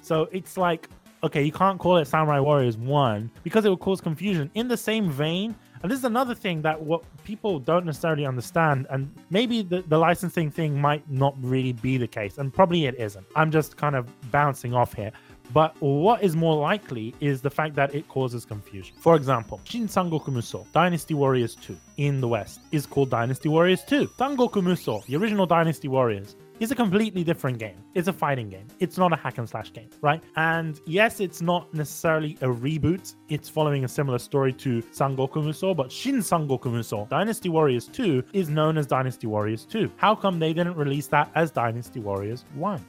[0.00, 0.88] So it's like,
[1.22, 4.50] okay, you can't call it Samurai Warriors 1 because it will cause confusion.
[4.54, 8.86] In the same vein, and this is another thing that what people don't necessarily understand,
[8.90, 12.96] and maybe the, the licensing thing might not really be the case, and probably it
[12.98, 13.24] isn't.
[13.36, 15.12] I'm just kind of bouncing off here.
[15.52, 18.94] But what is more likely is the fact that it causes confusion.
[18.98, 23.82] For example, Shin Sangoku Musou, Dynasty Warriors 2 in the West is called Dynasty Warriors
[23.84, 24.08] 2.
[24.18, 27.76] Sangoku Musou, the original Dynasty Warriors, is a completely different game.
[27.94, 28.66] It's a fighting game.
[28.80, 30.22] It's not a hack and slash game, right?
[30.36, 33.14] And yes, it's not necessarily a reboot.
[33.28, 38.24] It's following a similar story to Sangoku Musou, but Shin Sangoku Musou, Dynasty Warriors 2,
[38.32, 39.90] is known as Dynasty Warriors 2.
[39.96, 42.84] How come they didn't release that as Dynasty Warriors 1?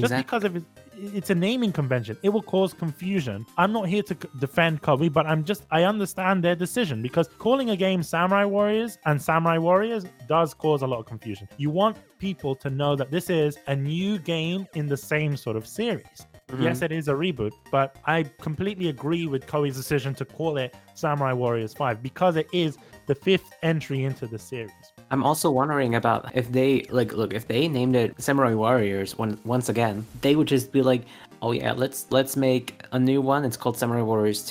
[0.00, 0.64] Just because of it,
[0.96, 3.46] it's a naming convention, it will cause confusion.
[3.56, 7.70] I'm not here to defend Koei, but I'm just I understand their decision because calling
[7.70, 11.48] a game Samurai Warriors and Samurai Warriors does cause a lot of confusion.
[11.56, 15.56] You want people to know that this is a new game in the same sort
[15.56, 16.26] of series.
[16.48, 16.62] Mm-hmm.
[16.62, 20.74] Yes, it is a reboot, but I completely agree with Koei's decision to call it
[20.94, 22.76] Samurai Warriors 5 because it is
[23.06, 24.93] the fifth entry into the series.
[25.10, 29.38] I'm also wondering about if they like look if they named it Samurai Warriors one,
[29.44, 31.02] once again, they would just be like,
[31.42, 33.44] "Oh yeah, let's let's make a new one.
[33.44, 34.42] It's called Samurai Warriors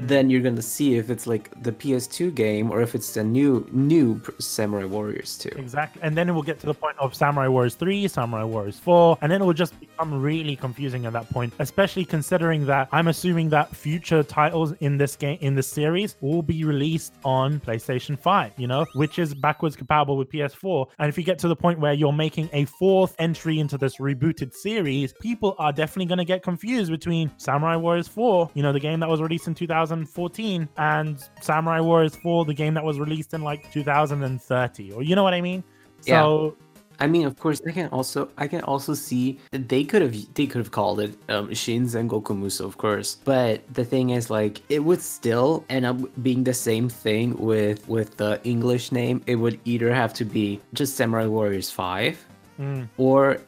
[0.00, 3.24] 2." Then you're to see if it's like the PS2 game or if it's the
[3.24, 5.50] new new Samurai Warriors 2.
[5.56, 6.02] Exactly.
[6.02, 9.18] And then it will get to the point of Samurai Warriors 3, Samurai Warriors 4,
[9.20, 13.08] and then it will just become really confusing at that point, especially considering that I'm
[13.08, 18.18] assuming that future titles in this game in this series will be released on PlayStation
[18.18, 20.86] 5, you know, which is backwards compatible with PS4.
[20.98, 23.96] And if you get to the point where you're making a fourth entry into this
[23.96, 28.80] rebooted series, people are definitely to get confused between Samurai Warriors 4, you know, the
[28.80, 29.54] game that was released in
[29.86, 35.16] 2014, and Samurai Warriors 4, the game that was released in like 2030, or you
[35.16, 35.64] know what I mean?
[36.04, 36.22] Yeah.
[36.22, 36.56] So
[37.00, 40.14] I mean, of course, I can also I can also see that they could have
[40.34, 43.16] they could have called it um, Shin Sengoku Musou, of course.
[43.24, 47.88] But the thing is, like, it would still end up being the same thing with
[47.88, 49.22] with the English name.
[49.26, 52.24] It would either have to be just Samurai Warriors Five,
[52.60, 52.86] Mm.
[52.98, 53.38] or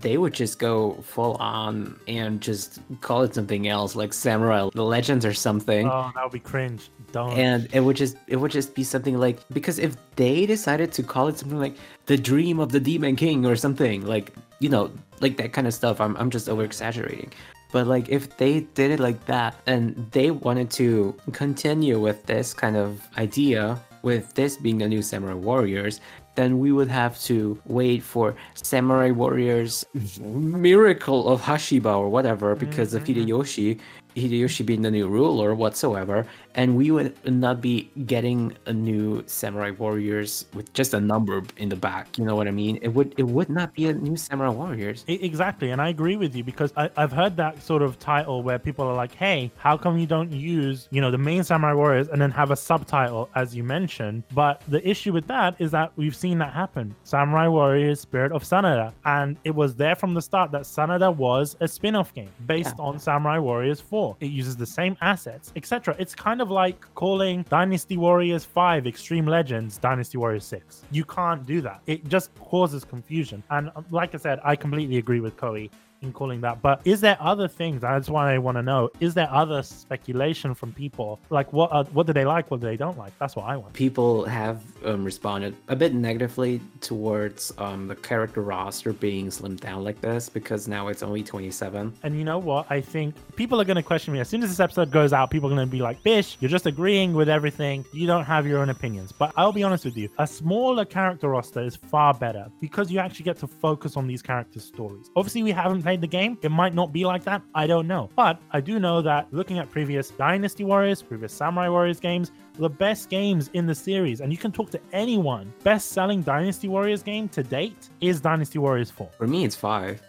[0.00, 5.24] they would just go full on and just call it something else, like Samurai Legends
[5.24, 6.90] or something Oh, that would be cringe.
[7.12, 7.38] Don't.
[7.38, 11.02] and it would just it would just be something like because if they decided to
[11.04, 11.76] call it something like
[12.06, 15.72] the dream of the demon king or something like you know like that kind of
[15.74, 17.32] stuff i'm, I'm just over exaggerating
[17.70, 22.52] but like if they did it like that and they wanted to continue with this
[22.52, 26.00] kind of idea with this being the new samurai warriors
[26.34, 29.84] then we would have to wait for samurai warriors
[30.20, 33.20] miracle of hashiba or whatever because of mm-hmm.
[33.20, 33.80] hideyoshi
[34.16, 39.70] Hideyoshi being the new ruler whatsoever, and we would not be getting a new Samurai
[39.70, 42.16] Warriors with just a number in the back.
[42.18, 42.78] You know what I mean?
[42.82, 45.04] It would it would not be a new Samurai Warriors.
[45.08, 48.58] Exactly, and I agree with you because I, I've heard that sort of title where
[48.58, 52.08] people are like, "Hey, how come you don't use, you know, the main Samurai Warriors
[52.08, 55.92] and then have a subtitle as you mentioned?" But the issue with that is that
[55.96, 56.94] we've seen that happen.
[57.04, 61.56] Samurai Warriors: Spirit of Sanada, and it was there from the start that Sanada was
[61.60, 62.84] a spin-off game based Yeah.
[62.84, 64.16] on Samurai Warriors 4.
[64.20, 65.96] It uses the same assets, etc.
[65.98, 70.84] It's kind of like calling Dynasty Warriors 5 Extreme Legends Dynasty Warriors 6.
[70.90, 71.80] You can't do that.
[71.86, 73.42] It just causes confusion.
[73.50, 75.70] And uh, like I said, I completely agree with Koei.
[76.02, 76.62] In calling that.
[76.62, 77.80] But is there other things?
[77.80, 78.90] That's why I want to know.
[79.00, 81.20] Is there other speculation from people?
[81.30, 82.50] Like what uh, what do they like?
[82.50, 83.12] What do they don't like?
[83.18, 83.72] That's what I want.
[83.72, 89.84] People have um, responded a bit negatively towards um, the character roster being slimmed down
[89.84, 91.92] like this because now it's only 27.
[92.02, 92.66] And you know what?
[92.70, 95.30] I think people are going to question me as soon as this episode goes out.
[95.30, 97.84] People are going to be like, "Bish, you're just agreeing with everything.
[97.92, 100.08] You don't have your own opinions." But I'll be honest with you.
[100.18, 104.22] A smaller character roster is far better because you actually get to focus on these
[104.22, 105.10] characters' stories.
[105.16, 106.38] Obviously, we haven't played the game.
[106.42, 107.42] It might not be like that.
[107.54, 108.10] I don't know.
[108.16, 112.68] But I do know that looking at previous Dynasty Warriors, previous Samurai Warriors games, the
[112.70, 117.02] best games in the series, and you can talk to anyone, best selling Dynasty Warriors
[117.02, 119.08] game to date is Dynasty Warriors 4.
[119.18, 120.00] For me, it's five.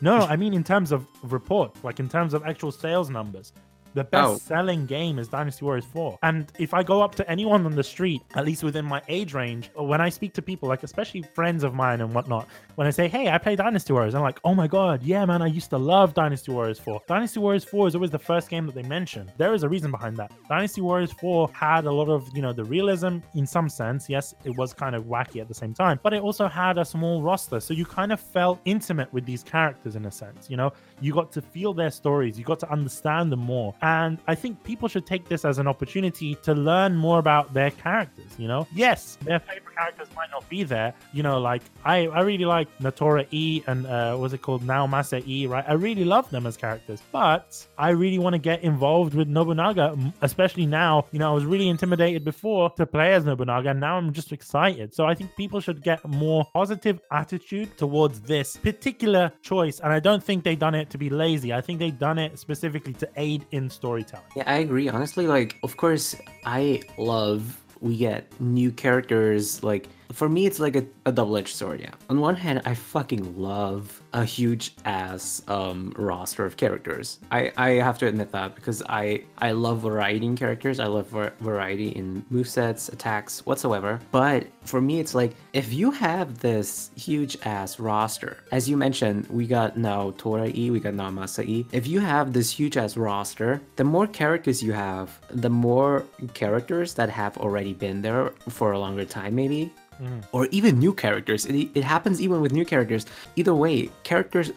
[0.00, 3.52] No, I mean in terms of report, like in terms of actual sales numbers.
[3.92, 4.36] The best Oh.
[4.36, 6.16] selling game is Dynasty Warriors 4.
[6.22, 9.34] And if I go up to anyone on the street, at least within my age
[9.34, 12.46] range, or when I speak to people, like especially friends of mine and whatnot,
[12.80, 15.42] when I say, hey, I play Dynasty Warriors, I'm like, oh my God, yeah, man,
[15.42, 17.02] I used to love Dynasty Warriors 4.
[17.06, 19.30] Dynasty Warriors 4 is always the first game that they mention.
[19.36, 20.32] There is a reason behind that.
[20.48, 24.08] Dynasty Warriors 4 had a lot of, you know, the realism in some sense.
[24.08, 26.84] Yes, it was kind of wacky at the same time, but it also had a
[26.86, 27.60] small roster.
[27.60, 30.72] So you kind of felt intimate with these characters in a sense, you know?
[31.02, 33.74] You got to feel their stories, you got to understand them more.
[33.82, 37.72] And I think people should take this as an opportunity to learn more about their
[37.72, 38.66] characters, you know?
[38.74, 40.94] Yes, their favorite characters might not be there.
[41.12, 44.62] You know, like I, I really like Natora E and uh what's it called?
[44.62, 45.64] Naomasa E, right?
[45.66, 49.96] I really love them as characters, but I really want to get involved with Nobunaga,
[50.22, 51.06] especially now.
[51.12, 54.32] You know, I was really intimidated before to play as Nobunaga, and now I'm just
[54.32, 54.94] excited.
[54.94, 59.80] So I think people should get more positive attitude towards this particular choice.
[59.80, 61.52] And I don't think they've done it to be lazy.
[61.52, 64.26] I think they've done it specifically to aid in storytelling.
[64.36, 64.88] Yeah, I agree.
[64.88, 66.14] Honestly, like, of course,
[66.44, 69.62] I love we get new characters.
[69.62, 71.80] Like, for me, it's like a, a double edged sword.
[71.80, 71.90] Yeah.
[72.08, 77.18] On one hand, I fucking love a huge ass um, roster of characters.
[77.30, 80.80] I, I have to admit that because I I love variety in characters.
[80.80, 84.00] I love var- variety in movesets, attacks, whatsoever.
[84.10, 89.26] But for me, it's like if you have this huge ass roster, as you mentioned,
[89.28, 91.66] we got now Tora E, we got now Masa E.
[91.72, 96.04] If you have this huge ass roster, the more characters you have, the more
[96.34, 100.20] characters that have already been there for a longer time, maybe, Mm-hmm.
[100.32, 101.44] or even new characters.
[101.46, 103.04] It, it happens even with new characters.
[103.36, 104.50] Either way, characters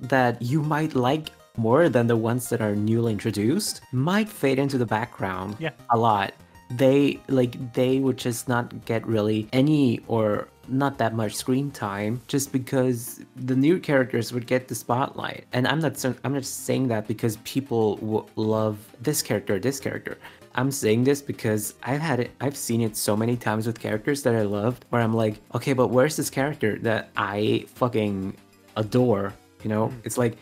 [0.00, 4.78] that you might like more than the ones that are newly introduced might fade into
[4.78, 5.70] the background Yeah.
[5.90, 6.32] a lot.
[6.70, 12.20] They like they would just not get really any or not that much screen time
[12.26, 15.44] just because the new characters would get the spotlight.
[15.52, 19.78] And I'm not I'm not saying that because people w- love this character or this
[19.78, 20.18] character.
[20.56, 24.22] I'm saying this because I've had it I've seen it so many times with characters
[24.22, 28.34] that I loved where I'm like, okay, but where's this character that I fucking
[28.76, 29.34] adore?
[29.62, 29.88] You know?
[29.88, 30.00] Mm.
[30.04, 30.38] It's like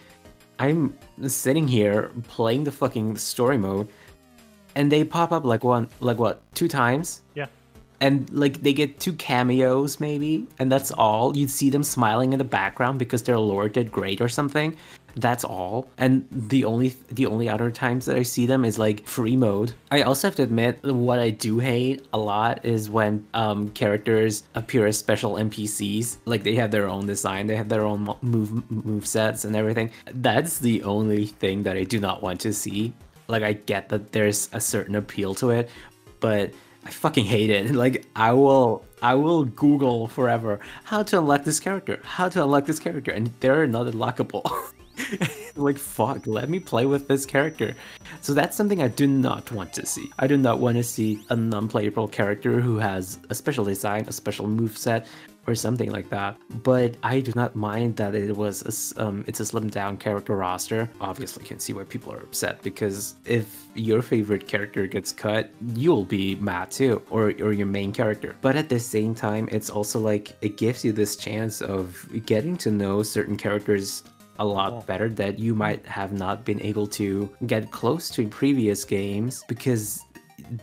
[0.60, 0.96] I'm
[1.26, 3.88] sitting here playing the fucking story mode
[4.76, 7.22] and they pop up like one like what, two times?
[7.34, 7.46] Yeah.
[8.00, 12.38] and like they get two cameos maybe and that's all you'd see them smiling in
[12.38, 14.76] the background because their lore did great or something
[15.16, 15.88] that's all.
[15.98, 19.72] And the only the only other times that i see them is like free mode.
[19.90, 24.44] I also have to admit what i do hate a lot is when um characters
[24.54, 28.70] appear as special npcs like they have their own design they have their own move
[28.70, 29.90] move sets and everything.
[30.12, 32.92] That's the only thing that i do not want to see.
[33.28, 35.70] Like i get that there's a certain appeal to it
[36.20, 36.52] but
[36.86, 37.74] I fucking hate it.
[37.84, 42.66] Like I will I will Google forever how to unlock this character, how to unlock
[42.66, 44.44] this character, and they're not unlockable.
[45.56, 47.74] like fuck, let me play with this character.
[48.20, 50.10] So that's something I do not want to see.
[50.18, 54.12] I do not want to see a non-playable character who has a special design, a
[54.12, 55.06] special move set,
[55.46, 56.36] or something like that.
[56.62, 60.36] But I do not mind that it was a, um, it's a slimmed down character
[60.36, 60.88] roster.
[61.00, 66.04] Obviously, can see why people are upset because if your favorite character gets cut, you'll
[66.04, 68.36] be mad too, or or your main character.
[68.40, 72.56] But at the same time, it's also like it gives you this chance of getting
[72.58, 74.02] to know certain characters
[74.38, 74.80] a lot Oh.
[74.86, 79.44] better that you might have not been able to get close to in previous games
[79.48, 80.00] because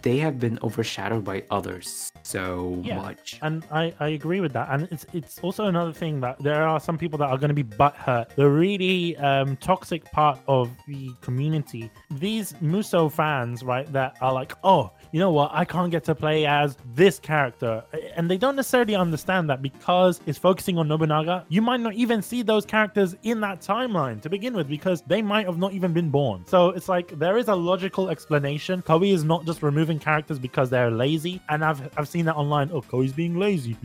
[0.04, 2.98] they have been overshadowed by others so Yeah.
[2.98, 3.40] much.
[3.42, 4.68] And I, I agree with that.
[4.70, 7.56] And it's it's also another thing that there are some people that are going to
[7.56, 8.28] be butthurt.
[8.36, 11.90] The really um, toxic part of the community.
[12.12, 15.52] These Muso fans, right, that are like, oh, you know what?
[15.54, 17.84] I can't get to play as this character.
[18.16, 22.22] and they don't necessarily understand that because it's focusing on Nobunaga, you might not even
[22.22, 25.94] see those characters in that timeline to begin with because they might have not even
[25.94, 26.44] been born.
[26.48, 28.82] So it's like there is a logical explanation.
[28.82, 32.70] Koei is not just removing characters because they're lazy, and I've I've seen that online.
[32.74, 33.76] Oh, Koei's being lazy.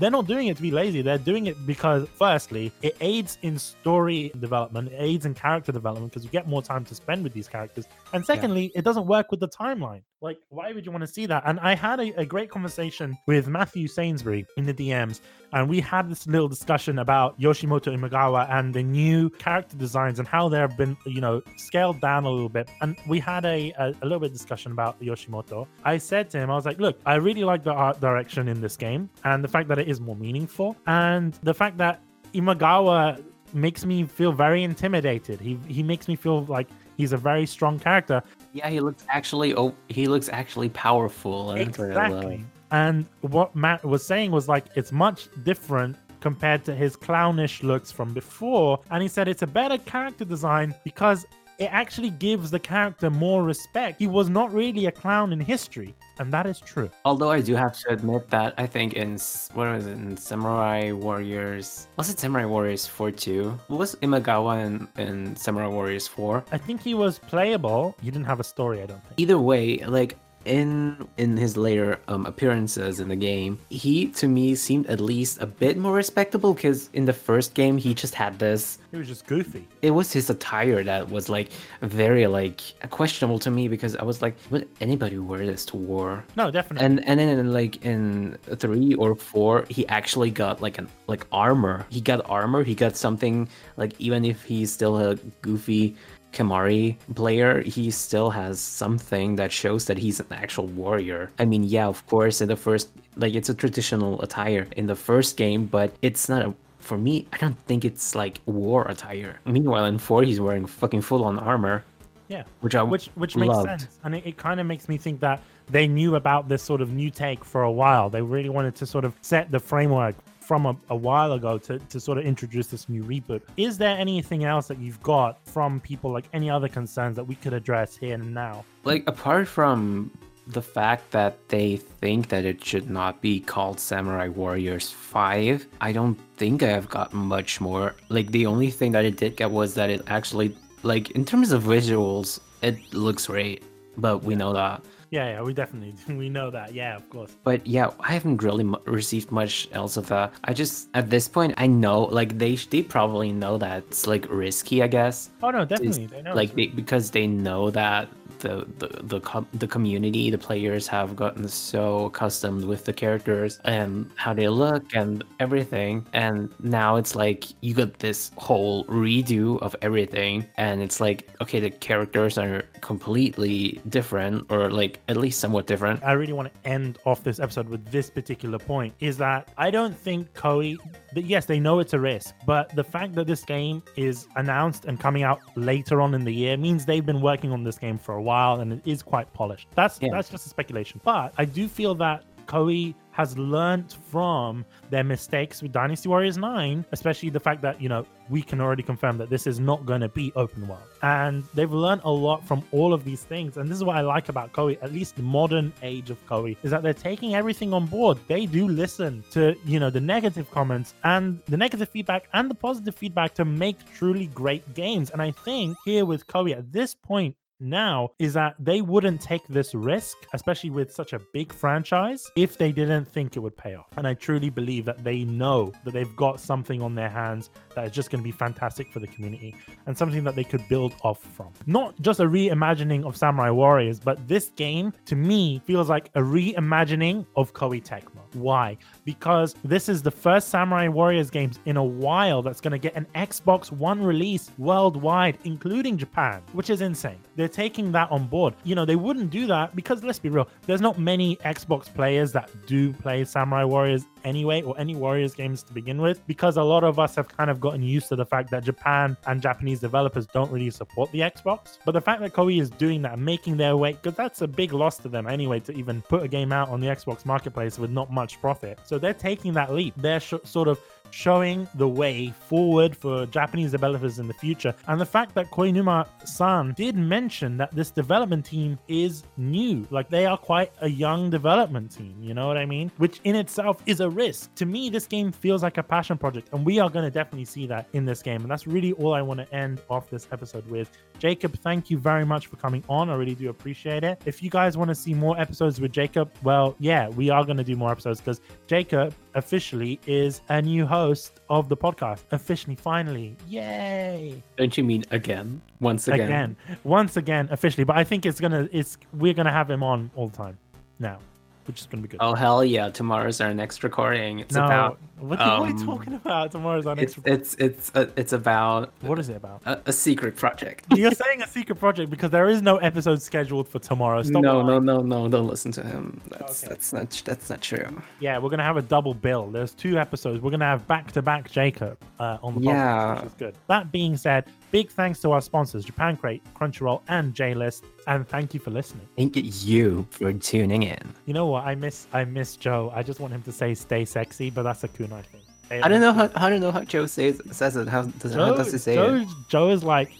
[0.00, 1.02] They're not doing it to be lazy.
[1.02, 6.12] They're doing it because firstly, it aids in story development, it aids in character development
[6.12, 8.78] because you get more time to spend with these characters, and secondly, yeah.
[8.78, 10.02] it doesn't work with the timeline.
[10.20, 11.42] Like, why would you want to see that?
[11.44, 15.20] And I had a, a great conversation with Matthew Sainsbury in the DMs,
[15.52, 20.26] and we had this little discussion about Yoshimoto Imagawa and the new character designs and
[20.26, 22.70] how they've been, you know, scaled down a little bit.
[22.80, 25.66] And we had a, a, a little bit discussion about Yoshimoto.
[25.84, 28.60] I said to him, I was like, look, I really like the art direction in
[28.60, 32.00] this game and the fact that it is more meaningful and the fact that
[32.32, 35.40] Imagawa makes me feel very intimidated.
[35.40, 38.22] He he makes me feel like he's a very strong character.
[38.52, 41.52] Yeah, he looks actually oh he looks actually powerful.
[41.52, 42.44] Exactly.
[42.70, 47.92] And what Matt was saying was like it's much different compared to his clownish looks
[47.92, 48.80] from before.
[48.90, 51.26] And he said it's a better character design because
[51.58, 53.98] it actually gives the character more respect.
[53.98, 56.90] He was not really a clown in history, and that is true.
[57.04, 59.12] Although I do have to admit that I think in
[59.52, 63.58] what was it in Samurai Warriors was it Samurai Warriors 4 2?
[63.68, 66.44] Was Imagawa in, in Samurai Warriors 4?
[66.52, 67.94] I think he was playable.
[68.02, 69.14] He didn't have a story, I don't think.
[69.16, 74.54] Either way, like in in his later um, appearances in the game, he to me
[74.54, 78.38] seemed at least a bit more respectable because in the first game he just had
[78.38, 78.78] this.
[78.90, 79.66] He was just goofy.
[79.82, 81.50] It was his attire that was like
[81.82, 86.24] very like questionable to me because I was like, would anybody wear this to war?
[86.36, 86.86] No, definitely.
[86.86, 91.86] And and then like in three or four, he actually got like an like armor.
[91.90, 92.62] He got armor.
[92.62, 95.96] He got something like even if he's still a goofy
[96.34, 101.30] Kemari player, he still has something that shows that he's an actual warrior.
[101.38, 104.96] I mean, yeah, of course, in the first, like, it's a traditional attire in the
[104.96, 106.54] first game, but it's not a
[106.84, 109.40] for me, I don't think it's like war attire.
[109.46, 111.82] Meanwhile, in four, he's wearing fucking full on armor.
[112.28, 113.68] Yeah, which I which which makes loved.
[113.68, 116.80] sense, and it, it kind of makes me think that they knew about this sort
[116.80, 118.08] of new take for a while.
[118.08, 120.14] They really wanted to sort of set the framework
[120.44, 123.42] from a, a, while ago to, to sort of introduce this new reboot.
[123.56, 127.34] Is there anything else that you've got from people, like any other concerns that we
[127.36, 128.64] could address here and now?
[128.84, 130.10] Like, apart from
[130.46, 135.92] the fact that they think that it should not be called Samurai Warriors 5, I
[135.92, 137.94] don't think I have got much more.
[138.10, 141.52] Like, the only thing that it did get was that it actually, like, in terms
[141.52, 143.62] of visuals, it looks great,
[143.96, 144.82] but we know that.
[145.14, 146.74] Yeah, yeah, we definitely we know that.
[146.74, 147.36] Yeah, of course.
[147.44, 150.32] But yeah, I haven't really m- received much else of that.
[150.42, 154.26] I just at this point I know like they they probably know that it's like
[154.28, 155.30] risky, I guess.
[155.40, 156.34] Oh no, definitely they know.
[156.34, 158.08] Like they, because they know that
[158.40, 164.10] the the the, the community, the players have gotten so accustomed with the characters and
[164.16, 169.76] how they look and everything, and now it's like you got this whole redo of
[169.82, 175.66] everything, and it's like okay, the characters are completely different, or like at least somewhat
[175.66, 176.02] different.
[176.04, 179.70] I really want to end off this episode with this particular point: is that I
[179.70, 180.78] don't think Koei.
[181.14, 184.84] That yes, they know it's a risk, but the fact that this game is announced
[184.84, 187.98] and coming out later on in the year means they've been working on this game
[187.98, 189.68] for a while and it is quite polished.
[189.74, 190.10] That's yeah.
[190.12, 191.00] that's just a speculation.
[191.04, 196.84] But I do feel that Koei has learned from their mistakes with Dynasty Warriors 9,
[196.90, 200.00] especially the fact that, you know, we can already confirm that this is not going
[200.00, 200.82] to be open world.
[201.02, 203.56] And they've learned a lot from all of these things.
[203.56, 206.56] And this is what I like about Koei, at least the modern age of Koei,
[206.64, 208.18] is that they're taking everything on board.
[208.26, 212.54] They do listen to, you know, the negative comments and the negative feedback and the
[212.54, 215.10] positive feedback to make truly great games.
[215.10, 219.46] And I think here with Koei at this point now is that they wouldn't take
[219.48, 223.74] this risk, especially with such a big franchise, if they didn't think it would pay
[223.74, 223.86] off.
[223.96, 227.86] And I truly believe that they know that they've got something on their hands that
[227.86, 229.54] is just going to be fantastic for the community
[229.86, 231.52] and something that they could build off from.
[231.66, 236.20] Not just a reimagining of Samurai Warriors, but this game to me feels like a
[236.20, 238.22] reimagining of Koei Tecmo.
[238.34, 238.76] Why?
[239.04, 242.94] Because this is the first Samurai Warriors games in a while that's going to get
[242.94, 247.18] an Xbox One release worldwide, including Japan, which is insane.
[247.36, 248.54] They're taking that on board.
[248.64, 252.32] You know, they wouldn't do that because let's be real, there's not many Xbox players
[252.32, 256.62] that do play Samurai Warriors anyway, or any Warriors games to begin with, because a
[256.62, 259.80] lot of us have kind of gotten used to the fact that Japan and Japanese
[259.80, 261.78] developers don't really support the Xbox.
[261.84, 264.72] But the fact that Koei is doing that making their way, because that's a big
[264.72, 267.90] loss to them anyway, to even put a game out on the Xbox marketplace with
[267.90, 268.78] not much profit.
[268.84, 269.94] So they're taking that leap.
[269.96, 270.80] They're sh- sort of
[271.14, 274.74] showing the way forward for Japanese developers in the future.
[274.88, 280.10] And the fact that Koinuma san did mention that this development team is new, like
[280.10, 282.90] they are quite a young development team, you know what I mean?
[282.96, 284.52] Which in itself is a risk.
[284.56, 287.44] To me, this game feels like a passion project, and we are going to definitely
[287.44, 288.42] see that in this game.
[288.42, 290.90] And that's really all I want to end off this episode with.
[291.20, 293.08] Jacob, thank you very much for coming on.
[293.08, 294.20] I really do appreciate it.
[294.26, 297.56] If you guys want to see more episodes with Jacob, well, yeah, we are going
[297.56, 302.22] to do more episodes because Jacob officially is a new host of the podcast.
[302.32, 303.36] Officially, finally.
[303.48, 304.42] Yay.
[304.56, 305.60] Don't you mean again?
[305.80, 306.20] Once again?
[306.20, 306.56] Again.
[306.84, 307.84] Once again, officially.
[307.84, 310.58] But I think it's gonna it's we're gonna have him on all the time
[310.98, 311.18] now.
[311.66, 312.20] Which is gonna be good.
[312.20, 312.90] Oh hell yeah!
[312.90, 314.40] Tomorrow's our next recording.
[314.40, 316.50] It's no, about what, what are you um, talking about?
[316.52, 317.18] Tomorrow's our next.
[317.24, 319.62] it's it's it's uh, it's about what is it about?
[319.64, 320.86] a, a secret project.
[320.94, 324.22] You're saying a secret project because there is no episode scheduled for tomorrow.
[324.22, 325.28] Stop no, no, no, no!
[325.28, 326.20] Don't listen to him.
[326.30, 326.68] That's Okay.
[326.70, 328.02] that's not that's not true.
[328.20, 329.50] Yeah, we're gonna have a double bill.
[329.50, 330.42] There's two episodes.
[330.42, 333.14] We're gonna have back to back Jacob uh, on the podcast, Yeah.
[333.14, 333.54] which is good.
[333.68, 338.52] That being said, big thanks to our sponsors, Japan Crate, Crunchyroll, and JList, and thank
[338.52, 339.06] you for listening.
[339.16, 341.14] Thank you for tuning in.
[341.26, 341.64] You know what?
[341.64, 342.92] I miss I miss Joe.
[342.94, 345.40] I just want him to say "stay sexy," but that's a kunai thing.
[345.68, 347.88] Hey, I don't know how I don't know how Joe says says it.
[347.88, 349.28] How does, how Joe, does he say Joe, it?
[349.48, 350.10] Joe is like,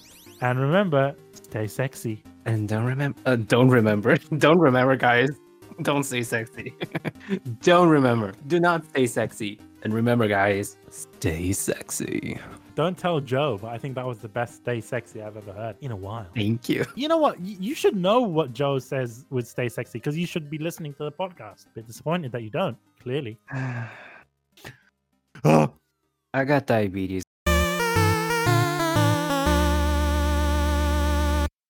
[0.40, 2.22] and remember, stay sexy.
[2.46, 3.18] And don't remember.
[3.26, 4.16] Uh, don't remember.
[4.38, 5.30] Don't remember, guys.
[5.82, 6.74] Don't say sexy.
[7.62, 8.32] don't remember.
[8.46, 9.58] Do not stay sexy.
[9.82, 12.38] And remember, guys, stay sexy.
[12.74, 15.76] Don't tell Joe, but I think that was the best "stay sexy" I've ever heard
[15.80, 16.26] in a while.
[16.34, 16.84] Thank you.
[16.96, 17.40] You know what?
[17.40, 21.04] You should know what Joe says with "stay sexy" because you should be listening to
[21.04, 21.66] the podcast.
[21.74, 22.76] Bit disappointed that you don't.
[23.00, 23.38] Clearly.
[26.34, 27.23] I got diabetes.